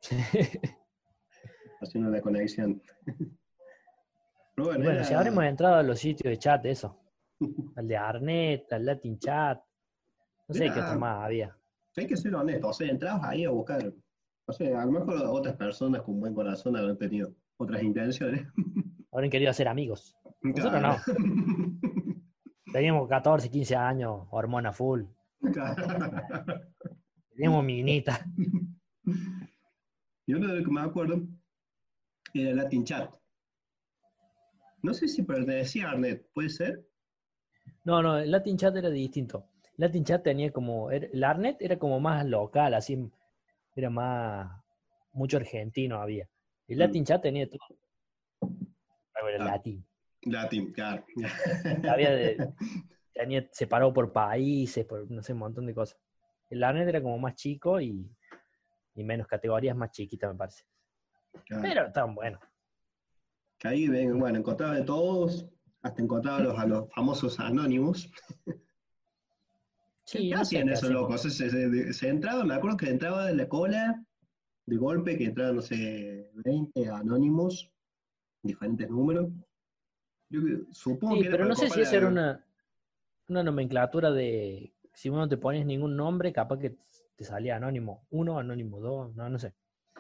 haciendo 1.82 2.10
la 2.10 2.22
conexión. 2.22 2.82
Pero 4.56 4.68
bueno, 4.70 4.84
Bueno, 4.84 4.92
era- 4.92 5.04
si 5.04 5.14
habremos 5.14 5.44
entrado 5.44 5.76
a 5.76 5.84
los 5.84 6.00
sitios 6.00 6.32
de 6.32 6.38
chat, 6.38 6.66
eso. 6.66 7.00
Al 7.76 7.88
de 7.88 7.96
Arnet, 7.98 8.72
al 8.74 8.86
Latin 8.86 9.20
Chat. 9.20 9.62
No 10.48 10.56
sé 10.56 10.72
qué 10.74 10.80
otro 10.80 10.98
más 11.00 11.24
había. 11.26 11.56
hay 11.96 12.08
que 12.08 12.16
ser 12.18 12.34
honesto, 12.34 12.70
o 12.70 12.74
sea, 12.74 12.90
entrabas 12.90 13.24
ahí 13.26 13.44
a 13.46 13.50
buscar, 13.50 13.94
o 14.46 14.54
sea, 14.54 14.82
a 14.82 14.86
lo 14.86 14.92
mejor 14.94 15.16
otras 15.28 15.56
personas 15.56 16.02
con 16.04 16.20
buen 16.20 16.34
corazón 16.34 16.76
habrán 16.78 16.98
tenido 16.98 17.34
otras 17.58 17.84
intenciones. 17.84 18.48
Habrán 19.12 19.30
querido 19.30 19.52
hacer 19.52 19.68
amigos. 19.68 20.16
Nosotros 20.42 20.80
Claro. 20.80 20.98
Teníamos 22.72 23.08
14, 23.10 23.50
15 23.50 23.76
años, 23.76 24.22
hormona 24.30 24.72
full. 24.72 25.04
Claro. 25.54 25.86
Teníamos 27.36 27.64
minita. 27.64 28.26
Y 30.28 30.34
uno 30.34 30.48
de 30.52 30.60
lo 30.60 30.66
que 30.66 30.72
me 30.72 30.82
acuerdo 30.82 31.22
era 32.34 32.54
Latin 32.54 32.84
Chat. 32.84 33.12
No 34.84 34.94
sé 34.94 35.08
si 35.08 35.24
pertenecía 35.24 35.88
a 35.88 35.92
Arnet, 35.92 36.28
¿puede 36.34 36.50
ser? 36.50 36.86
No, 37.84 38.02
no, 38.04 38.18
el 38.20 38.30
Latin 38.30 38.58
Chat 38.58 38.76
era 38.76 38.90
distinto. 38.90 39.46
Latin 39.78 40.04
Chat 40.04 40.24
tenía 40.24 40.52
como. 40.52 40.92
el 40.92 41.24
Arnet 41.24 41.58
era 41.62 41.78
como 41.80 42.00
más 42.00 42.26
local, 42.26 42.74
así. 42.74 43.10
Era 43.76 43.90
más. 43.90 44.62
Mucho 45.14 45.38
argentino 45.38 46.00
había. 46.02 46.30
El 46.68 46.78
Mm. 46.78 46.80
Latin 46.80 47.06
Chat 47.06 47.22
tenía 47.24 47.48
todo. 47.50 47.60
Algo 49.16 49.30
era 49.30 49.44
Ah. 49.46 49.48
latín. 49.52 49.86
Latin, 50.24 50.74
claro. 50.74 51.06
Había 51.96 52.12
de- 52.12 52.54
tenía 53.14 53.48
separado 53.52 53.94
por 53.94 54.12
países, 54.12 54.86
por 54.86 55.10
no 55.10 55.24
sé, 55.24 55.34
un 55.34 55.40
montón 55.40 55.66
de 55.66 55.74
cosas. 55.74 55.98
El 56.50 56.64
Arnet 56.64 56.88
era 56.88 57.02
como 57.02 57.18
más 57.18 57.36
chico 57.36 57.80
y, 57.80 58.06
y 58.98 59.04
menos 59.04 59.28
categorías 59.28 59.76
más 59.76 59.92
chiquitas, 59.92 60.32
me 60.32 60.38
parece. 60.38 60.66
Claro. 61.46 61.62
Pero 61.62 61.88
estaban 61.88 62.16
buenos. 62.16 62.42
Que 63.60 63.68
ahí, 63.68 63.88
ven, 63.88 64.20
bueno, 64.20 64.40
encontraba 64.40 64.76
de 64.76 64.84
todos, 64.84 65.48
hasta 65.82 66.02
encontraba 66.02 66.38
a 66.38 66.42
los, 66.42 66.60
a 66.60 66.66
los 66.66 66.90
famosos 66.94 67.40
anónimos. 67.40 68.12
Sí, 70.04 70.30
¿Qué 70.30 70.36
no 70.36 70.38
sé 70.38 70.42
hacían 70.58 70.70
esos 70.70 70.90
locos? 70.90 71.22
Se, 71.22 71.32
se, 71.32 71.94
se 71.94 72.08
entraba, 72.08 72.44
me 72.46 72.54
acuerdo 72.54 72.78
que 72.78 72.90
entraba 72.90 73.26
de 73.26 73.36
la 73.36 73.50
cola, 73.50 74.06
de 74.66 74.78
golpe, 74.78 75.18
que 75.18 75.26
entraban, 75.26 75.58
no 75.58 75.62
sé, 75.62 76.32
20 76.34 76.90
anónimos, 76.90 77.70
diferentes 78.42 78.90
números. 78.90 79.28
Yo 80.30 80.40
supongo 80.72 81.16
Sí, 81.16 81.22
que 81.22 81.28
era 81.28 81.38
pero 81.38 81.50
no 81.50 81.56
sé 81.56 81.70
si 81.70 81.82
esa 81.82 81.98
era 81.98 82.08
una, 82.08 82.46
una 83.28 83.44
nomenclatura 83.44 84.12
de 84.12 84.74
si 84.94 85.10
uno 85.10 85.20
no 85.20 85.30
te 85.30 85.38
pones 85.38 85.66
ningún 85.66 85.96
nombre, 85.96 86.34
capaz 86.34 86.58
que 86.58 86.76
te 87.18 87.26
salía 87.26 87.58
anónimo 87.58 88.08
uno, 88.12 88.40
anónimo 88.40 88.80
dos, 88.80 89.14
no, 89.16 89.30
no 89.30 89.38
sé. 89.38 89.54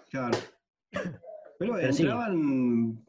Claro. 0.09 0.37
Pero, 1.59 1.73
Pero 1.73 1.91
sí. 1.91 2.03
entraban, 2.03 3.05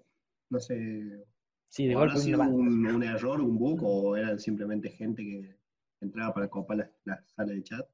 no 0.51 0.59
sé, 0.59 1.27
Sí, 1.69 1.87
de 1.87 1.95
golpe 1.95 2.19
sido 2.19 2.41
un, 2.41 2.87
un 2.87 3.03
error, 3.03 3.41
un 3.41 3.59
bug, 3.59 3.81
o 3.83 4.17
eran 4.17 4.39
simplemente 4.39 4.89
gente 4.91 5.23
que 5.23 5.59
entraba 6.01 6.33
para 6.33 6.49
copar 6.49 6.79
la, 6.79 6.91
la 7.05 7.23
sala 7.27 7.53
de 7.53 7.63
chat, 7.63 7.87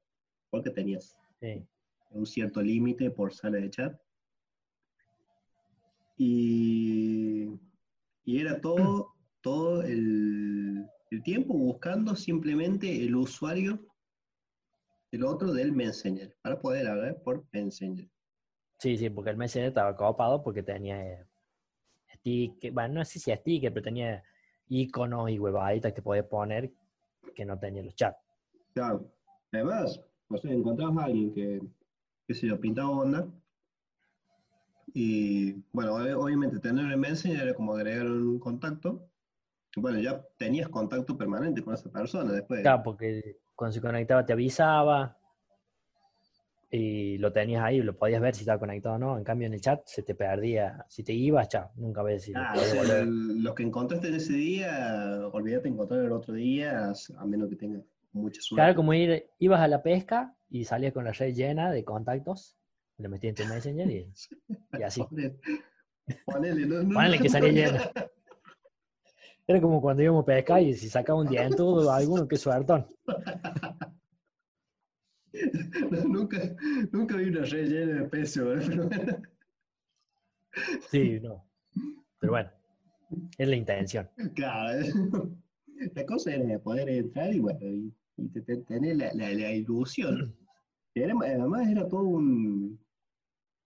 porque 0.49 0.69
tenías 0.69 1.17
sí. 1.41 1.65
un 2.11 2.25
cierto 2.25 2.61
límite 2.61 3.11
por 3.11 3.33
sala 3.33 3.57
de 3.57 3.69
chat. 3.69 3.99
Y, 6.17 7.49
y 8.23 8.39
era 8.39 8.61
todo, 8.61 9.13
todo 9.41 9.81
el, 9.81 10.87
el 11.11 11.23
tiempo 11.23 11.53
buscando 11.53 12.15
simplemente 12.15 13.03
el 13.03 13.15
usuario, 13.15 13.85
el 15.11 15.23
otro 15.23 15.53
del 15.53 15.71
Messenger, 15.71 16.35
para 16.41 16.59
poder 16.59 16.87
hablar 16.87 17.21
por 17.23 17.45
Messenger. 17.51 18.09
Sí, 18.79 18.97
sí, 18.97 19.09
porque 19.09 19.29
el 19.31 19.37
Messenger 19.37 19.69
estaba 19.69 19.95
copado 19.95 20.43
porque 20.43 20.61
tenía 20.63 21.05
eh, 21.05 21.25
sticker, 22.15 22.71
bueno, 22.71 22.95
no 22.95 23.05
sé 23.05 23.19
si 23.19 23.33
sticker, 23.33 23.71
pero 23.73 23.83
tenía 23.83 24.23
iconos 24.67 25.29
y 25.29 25.39
huevaditas 25.39 25.93
que 25.93 26.01
podías 26.01 26.25
poner 26.25 26.71
que 27.33 27.45
no 27.45 27.57
tenía 27.57 27.83
los 27.83 27.95
chats. 27.95 28.17
Claro. 28.73 29.11
Además, 29.51 30.01
no 30.29 30.37
sé, 30.37 30.51
encontrabas 30.51 30.97
a 30.97 31.03
alguien 31.05 31.33
que, 31.33 31.61
qué 32.27 32.33
sé 32.33 32.47
yo, 32.47 32.59
pintaba 32.59 32.89
onda. 32.89 33.27
Y 34.93 35.53
bueno, 35.71 35.97
ob- 35.97 36.15
obviamente 36.23 36.59
tener 36.59 36.91
el 36.91 36.97
Messenger 36.97 37.41
era 37.43 37.53
como 37.53 37.73
agregar 37.73 38.05
un 38.07 38.39
contacto. 38.39 39.09
Bueno, 39.77 39.99
ya 39.99 40.25
tenías 40.37 40.69
contacto 40.69 41.17
permanente 41.17 41.63
con 41.63 41.73
esa 41.73 41.89
persona 41.89 42.31
después. 42.31 42.61
Claro, 42.61 42.83
porque 42.83 43.37
cuando 43.55 43.73
se 43.73 43.81
conectaba 43.81 44.25
te 44.25 44.33
avisaba 44.33 45.17
y 46.69 47.17
lo 47.19 47.31
tenías 47.31 47.63
ahí, 47.63 47.81
lo 47.81 47.95
podías 47.95 48.21
ver 48.21 48.35
si 48.35 48.41
estaba 48.41 48.59
conectado 48.59 48.95
o 48.95 48.97
no. 48.99 49.17
En 49.17 49.23
cambio, 49.23 49.47
en 49.47 49.53
el 49.53 49.61
chat 49.61 49.81
se 49.85 50.03
te 50.03 50.13
perdía. 50.15 50.85
Si 50.89 51.03
te 51.03 51.13
ibas, 51.13 51.47
chao, 51.47 51.71
nunca 51.75 52.01
ves 52.03 52.23
si 52.23 52.33
lo 52.33 52.41
Ah, 52.41 52.51
podías 52.53 52.67
o 52.67 52.71
sea, 52.71 52.81
volver. 52.81 53.03
el- 53.03 53.43
los 53.43 53.55
que 53.55 53.63
encontraste 53.63 54.07
en 54.09 54.15
ese 54.15 54.33
día, 54.33 55.21
olvídate 55.31 55.69
encontrar 55.69 56.01
el 56.03 56.11
otro 56.11 56.33
día, 56.33 56.91
a 57.17 57.25
menos 57.25 57.49
que 57.49 57.55
tengas 57.55 57.83
mucha 58.11 58.41
suerte. 58.41 58.61
Claro, 58.63 58.75
como 58.75 58.93
ir, 58.93 59.29
ibas 59.39 59.61
a 59.61 59.67
la 59.67 59.81
pesca 59.81 60.35
y 60.49 60.65
salías 60.65 60.91
con 60.93 61.05
la 61.05 61.11
red 61.13 61.33
llena 61.33 61.71
de 61.71 61.85
contactos, 61.85 62.57
lo 62.97 63.07
metías 63.09 63.39
en 63.39 63.45
tu 63.47 63.53
Messenger 63.53 63.89
y, 63.89 64.11
y 64.79 64.83
así. 64.83 65.01
Ponele, 66.25 66.65
no, 66.65 66.83
no- 66.83 66.93
Ponele 66.93 67.19
que 67.19 67.29
salía 67.29 67.51
lleno. 67.51 67.79
Era 69.47 69.61
como 69.61 69.79
cuando 69.81 70.01
íbamos 70.01 70.23
a 70.23 70.25
pescar 70.25 70.61
y 70.63 70.73
si 70.73 70.89
sacaba 70.89 71.19
un 71.19 71.27
dientudo 71.27 71.91
alguno, 71.91 72.27
qué 72.27 72.35
suertón. 72.37 72.87
no, 75.91 76.03
nunca, 76.05 76.37
nunca 76.91 77.17
vi 77.17 77.25
una 77.29 77.41
red 77.45 77.67
llena 77.67 78.01
de 78.01 78.09
peso, 78.09 78.45
¿verdad? 78.45 78.65
Pero 78.69 78.87
bueno. 78.87 79.21
Sí, 80.89 81.19
no. 81.21 81.45
Pero 82.19 82.31
bueno, 82.31 82.49
es 83.37 83.47
la 83.47 83.55
intención. 83.55 84.09
Claro, 84.33 84.83
la 85.93 86.05
cosa 86.05 86.33
era 86.33 86.57
poder 86.59 86.89
entrar 86.89 87.33
y 87.33 87.39
bueno, 87.39 87.59
y, 87.67 87.93
y 88.17 88.29
te- 88.29 88.41
te- 88.41 88.57
tener 88.63 88.95
la, 88.95 89.13
la- 89.13 89.29
la 89.31 89.51
ilusión. 89.51 90.35
Y 90.93 91.01
era- 91.01 91.13
además 91.21 91.67
era 91.69 91.87
todo 91.87 92.03
un, 92.03 92.79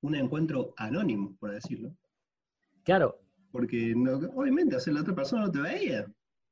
un 0.02 0.16
encuentro 0.16 0.74
anónimo, 0.78 1.36
por 1.40 1.52
decirlo. 1.52 1.96
Claro, 2.84 3.22
Porque 3.52 3.94
no- 3.96 4.18
obviamente, 4.36 4.80
sea, 4.80 4.94
la 4.94 5.02
otra 5.02 5.16
persona 5.16 5.46
no 5.46 5.52
te 5.52 5.60
veía. 5.62 6.06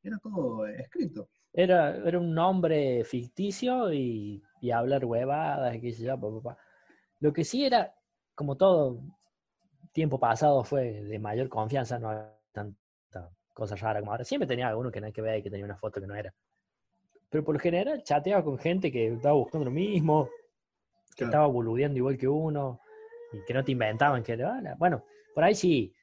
Era 0.03 0.17
todo 0.19 0.65
escrito. 0.67 1.29
Era, 1.53 1.95
era 1.95 2.19
un 2.19 2.33
nombre 2.33 3.03
ficticio 3.03 3.91
y, 3.91 4.41
y 4.61 4.71
hablar 4.71 5.05
huevadas, 5.05 5.75
y 5.75 5.81
qué 5.81 5.91
sé 5.91 6.03
yo, 6.05 6.19
pa. 6.41 6.57
Lo 7.19 7.33
que 7.33 7.43
sí 7.43 7.65
era, 7.65 7.93
como 8.35 8.55
todo 8.55 9.01
tiempo 9.91 10.19
pasado, 10.19 10.63
fue 10.63 11.01
de 11.03 11.19
mayor 11.19 11.49
confianza, 11.49 11.97
no 11.97 12.09
había 12.09 12.37
tanta 12.51 12.77
cosa 13.53 13.75
rara 13.75 13.99
como 13.99 14.11
ahora. 14.11 14.23
Siempre 14.23 14.47
tenía 14.47 14.67
alguno 14.67 14.91
que 14.91 15.01
nada 15.01 15.11
que 15.11 15.21
ver 15.21 15.39
y 15.39 15.43
que 15.43 15.49
tenía 15.49 15.65
una 15.65 15.77
foto 15.77 15.99
que 15.99 16.07
no 16.07 16.15
era. 16.15 16.33
Pero 17.29 17.43
por 17.43 17.55
lo 17.55 17.59
general 17.59 18.03
chateaba 18.03 18.43
con 18.43 18.57
gente 18.57 18.91
que 18.91 19.13
estaba 19.13 19.33
buscando 19.35 19.65
lo 19.65 19.71
mismo, 19.71 20.29
que 21.09 21.25
Claro. 21.25 21.31
estaba 21.31 21.47
boludeando 21.47 21.97
igual 21.97 22.17
que 22.17 22.27
uno, 22.27 22.79
y 23.33 23.43
que 23.43 23.53
no 23.53 23.63
te 23.63 23.71
inventaban 23.71 24.23
que 24.23 24.37
bueno, 24.77 25.03
por 25.33 25.43
ahí 25.43 25.55
sí, 25.55 25.93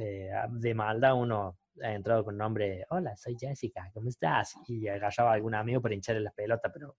eh, 0.00 0.30
de 0.50 0.74
maldad 0.74 1.14
uno 1.20 1.58
ha 1.82 1.92
entrado 1.92 2.24
con 2.24 2.36
nombre, 2.36 2.86
hola, 2.90 3.16
soy 3.16 3.36
Jessica, 3.36 3.90
¿cómo 3.92 4.08
estás? 4.08 4.54
Y 4.68 4.86
agarraba 4.86 5.32
a 5.32 5.34
algún 5.34 5.56
amigo 5.56 5.80
para 5.80 5.94
hincharle 5.94 6.20
las 6.20 6.34
pelotas, 6.34 6.70
pero 6.72 6.96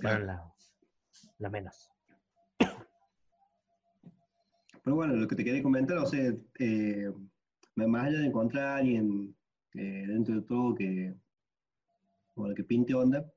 fueron 0.00 0.26
la 0.26 1.50
menos. 1.50 1.92
Pero 4.82 4.96
bueno, 4.96 5.14
lo 5.14 5.28
que 5.28 5.36
te 5.36 5.44
quería 5.44 5.62
comentar, 5.62 5.98
o 5.98 6.06
sea, 6.06 6.32
eh, 6.58 7.12
más 7.76 8.06
allá 8.06 8.18
de 8.18 8.26
encontrar 8.26 8.64
a 8.64 8.76
alguien 8.78 9.36
eh, 9.74 10.04
dentro 10.08 10.34
de 10.34 10.42
todo 10.42 10.74
que, 10.74 11.14
bueno, 12.34 12.54
que 12.54 12.64
pinte 12.64 12.94
onda, 12.94 13.30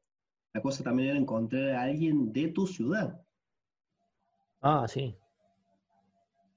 la 0.54 0.62
cosa 0.62 0.84
también 0.84 1.10
era 1.10 1.20
encontrar 1.20 1.70
a 1.76 1.84
alguien 1.84 2.34
de 2.34 2.48
tu 2.48 2.66
ciudad. 2.66 3.22
Ah, 4.62 4.88
sí. 4.88 5.21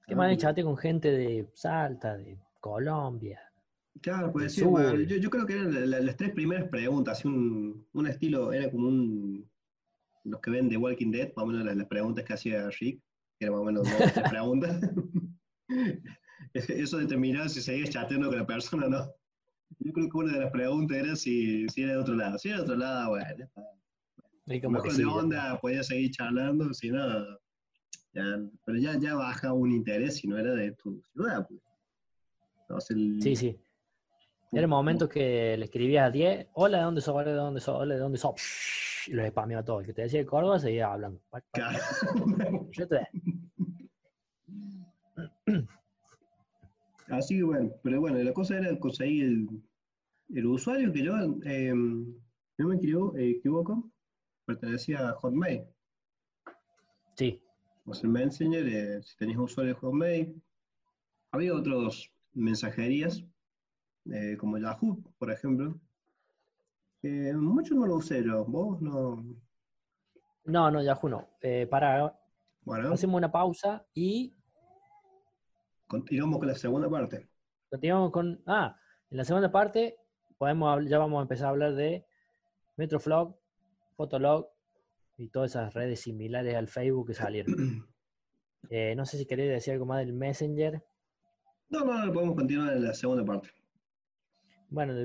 ¿Qué 0.07 0.13
Ah, 0.13 0.17
más 0.17 0.27
porque- 0.29 0.37
chate 0.41 0.63
con 0.63 0.77
gente 0.77 1.11
de 1.11 1.47
Salta, 1.53 2.17
de 2.17 2.37
Colombia? 2.59 3.39
Claro, 4.01 4.31
pues 4.31 4.53
sí, 4.53 4.63
bueno, 4.63 4.99
yo, 5.01 5.15
yo 5.17 5.29
creo 5.29 5.45
que 5.45 5.53
eran 5.53 5.73
la- 5.73 5.85
la- 5.85 5.99
las 6.01 6.17
tres 6.17 6.31
primeras 6.31 6.67
preguntas, 6.69 7.23
un, 7.25 7.87
un 7.93 8.07
estilo, 8.07 8.51
era 8.51 8.69
como 8.69 8.87
un, 8.89 9.49
los 10.25 10.41
que 10.41 10.51
ven 10.51 10.69
The 10.69 10.77
Walking 10.77 11.11
Dead, 11.11 11.31
más 11.35 11.43
o 11.43 11.47
menos 11.47 11.65
las, 11.65 11.75
las 11.77 11.87
preguntas 11.87 12.25
que 12.25 12.33
hacía 12.33 12.69
Rick, 12.79 12.99
que 13.39 13.45
era 13.45 13.51
más 13.51 13.61
o 13.61 13.63
menos 13.65 13.83
dos, 13.89 14.13
tres 14.13 14.29
preguntas. 14.37 14.81
Eso 16.53 16.97
determinaba 16.97 17.49
si 17.49 17.61
seguías 17.61 17.89
chateando 17.89 18.27
con 18.29 18.37
la 18.37 18.45
persona 18.47 18.85
o 18.85 18.89
no. 18.89 19.11
Yo 19.79 19.91
creo 19.93 20.09
que 20.09 20.17
una 20.17 20.33
de 20.33 20.39
las 20.39 20.51
preguntas 20.51 20.97
era 20.97 21.15
si, 21.15 21.67
si 21.69 21.81
era 21.83 21.93
de 21.93 21.97
otro 21.99 22.15
lado. 22.15 22.37
Si 22.37 22.47
era 22.49 22.57
de 22.57 22.63
otro 22.63 22.75
lado, 22.77 23.09
bueno, 23.09 23.43
está. 23.43 23.61
Que 24.47 24.69
mejor 24.69 24.93
de 24.93 25.05
onda 25.05 25.59
podía 25.59 25.81
seguir 25.83 26.11
charlando, 26.11 26.71
si 26.73 26.91
no, 26.91 27.03
ya, 28.15 28.23
pero 28.65 28.77
ya, 28.79 28.97
ya 28.97 29.13
baja 29.15 29.53
un 29.53 29.71
interés 29.71 30.17
si 30.17 30.27
no 30.27 30.37
era 30.37 30.53
de 30.55 30.71
tu 30.71 31.01
ciudad. 31.13 31.45
Pues. 31.47 31.61
Entonces, 32.61 32.97
el- 32.97 33.21
Sí, 33.21 33.35
sí. 33.35 33.59
Era 34.51 34.61
el 34.61 34.67
momento 34.69 35.09
que 35.09 35.57
le 35.57 35.65
escribías 35.65 36.07
a 36.07 36.11
10, 36.11 36.47
hola, 36.53 36.77
¿de 36.77 36.83
dónde 36.85 37.01
sos? 37.01 37.13
Hola, 37.15 37.29
¿de 37.31 37.35
dónde 37.35 37.59
sos? 37.59 37.75
Hola, 37.77 37.93
¿de 37.95 37.99
dónde 37.99 38.17
sos? 38.17 38.35
Y 39.07 39.11
lo 39.11 39.27
spameaba 39.27 39.65
todo. 39.65 39.81
El 39.81 39.85
que 39.87 39.93
te 39.93 40.03
decía 40.03 40.19
de 40.21 40.25
Córdoba 40.25 40.59
seguía 40.59 40.93
hablando. 40.93 41.19
Yo 42.71 42.87
te- 42.87 43.07
Así 47.09 47.37
que 47.37 47.43
bueno, 47.43 47.71
pero 47.83 47.99
bueno, 47.99 48.17
la 48.17 48.33
cosa 48.33 48.57
era 48.57 48.79
conseguir 48.79 49.25
el, 49.25 49.47
el 50.33 50.45
usuario 50.47 50.91
que 50.91 51.03
yo, 51.03 51.13
eh, 51.45 51.73
no 51.73 52.67
me 52.67 52.75
eh, 52.77 53.29
equivoco, 53.37 53.91
pertenecía 54.45 55.09
a 55.09 55.13
Hotmail. 55.13 55.65
Sí, 57.85 57.91
O 57.91 57.93
sea, 57.93 58.07
el 58.07 58.13
Messenger, 58.13 58.67
eh, 58.67 59.03
si 59.03 59.15
tenías 59.17 59.39
usuario 59.39 59.73
de 59.73 59.79
Hotmail. 59.79 60.41
Había 61.31 61.53
otros 61.53 62.11
mensajerías, 62.33 63.23
eh, 64.11 64.37
como 64.37 64.57
Yahoo, 64.57 65.01
por 65.17 65.31
ejemplo. 65.31 65.79
que 67.01 67.33
muchos 67.33 67.77
no 67.77 67.85
lo 67.85 67.95
usé 67.95 68.23
yo, 68.23 68.45
vos 68.45 68.81
no. 68.81 69.23
no, 70.45 70.71
no, 70.71 70.81
Yahoo 70.81 71.09
no. 71.09 71.27
Eh, 71.41 71.67
para, 71.67 72.17
Bueno, 72.61 72.91
hacemos 72.93 73.17
una 73.17 73.31
pausa 73.31 73.85
y 73.93 74.33
continuamos 75.87 76.39
con 76.39 76.47
la 76.47 76.55
segunda 76.55 76.89
parte. 76.89 77.27
continuamos 77.69 78.11
con. 78.11 78.41
Ah, 78.47 78.75
en 79.11 79.17
la 79.17 79.23
segunda 79.25 79.51
parte 79.51 79.97
podemos, 80.37 80.83
ya 80.87 80.97
vamos 80.97 81.19
a 81.19 81.21
empezar 81.23 81.47
a 81.47 81.49
hablar 81.49 81.75
de 81.75 82.05
Metroflog, 82.77 83.37
Fotolog 83.95 84.49
y 85.17 85.29
todas 85.29 85.51
esas 85.51 85.73
redes 85.73 86.01
similares 86.01 86.55
al 86.55 86.67
Facebook 86.67 87.07
que 87.07 87.13
salieron. 87.13 87.55
Eh, 88.71 88.95
no 88.95 89.05
sé 89.05 89.19
si 89.19 89.27
queréis 89.27 89.51
decir 89.51 89.73
algo 89.73 89.85
más 89.85 89.99
del 89.99 90.11
Messenger. 90.11 90.83
No, 91.69 91.85
no, 91.85 92.03
no, 92.03 92.11
podemos 92.11 92.35
continuar 92.35 92.73
en 92.73 92.83
la 92.83 92.95
segunda 92.95 93.23
parte. 93.23 93.49
Bueno, 94.69 94.95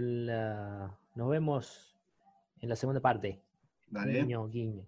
nos 1.15 1.29
vemos 1.29 1.95
en 2.59 2.71
la 2.71 2.77
segunda 2.77 3.03
parte. 3.03 3.43
Dale. 3.91 4.23
Guiño, 4.23 4.49
guiño. 4.49 4.87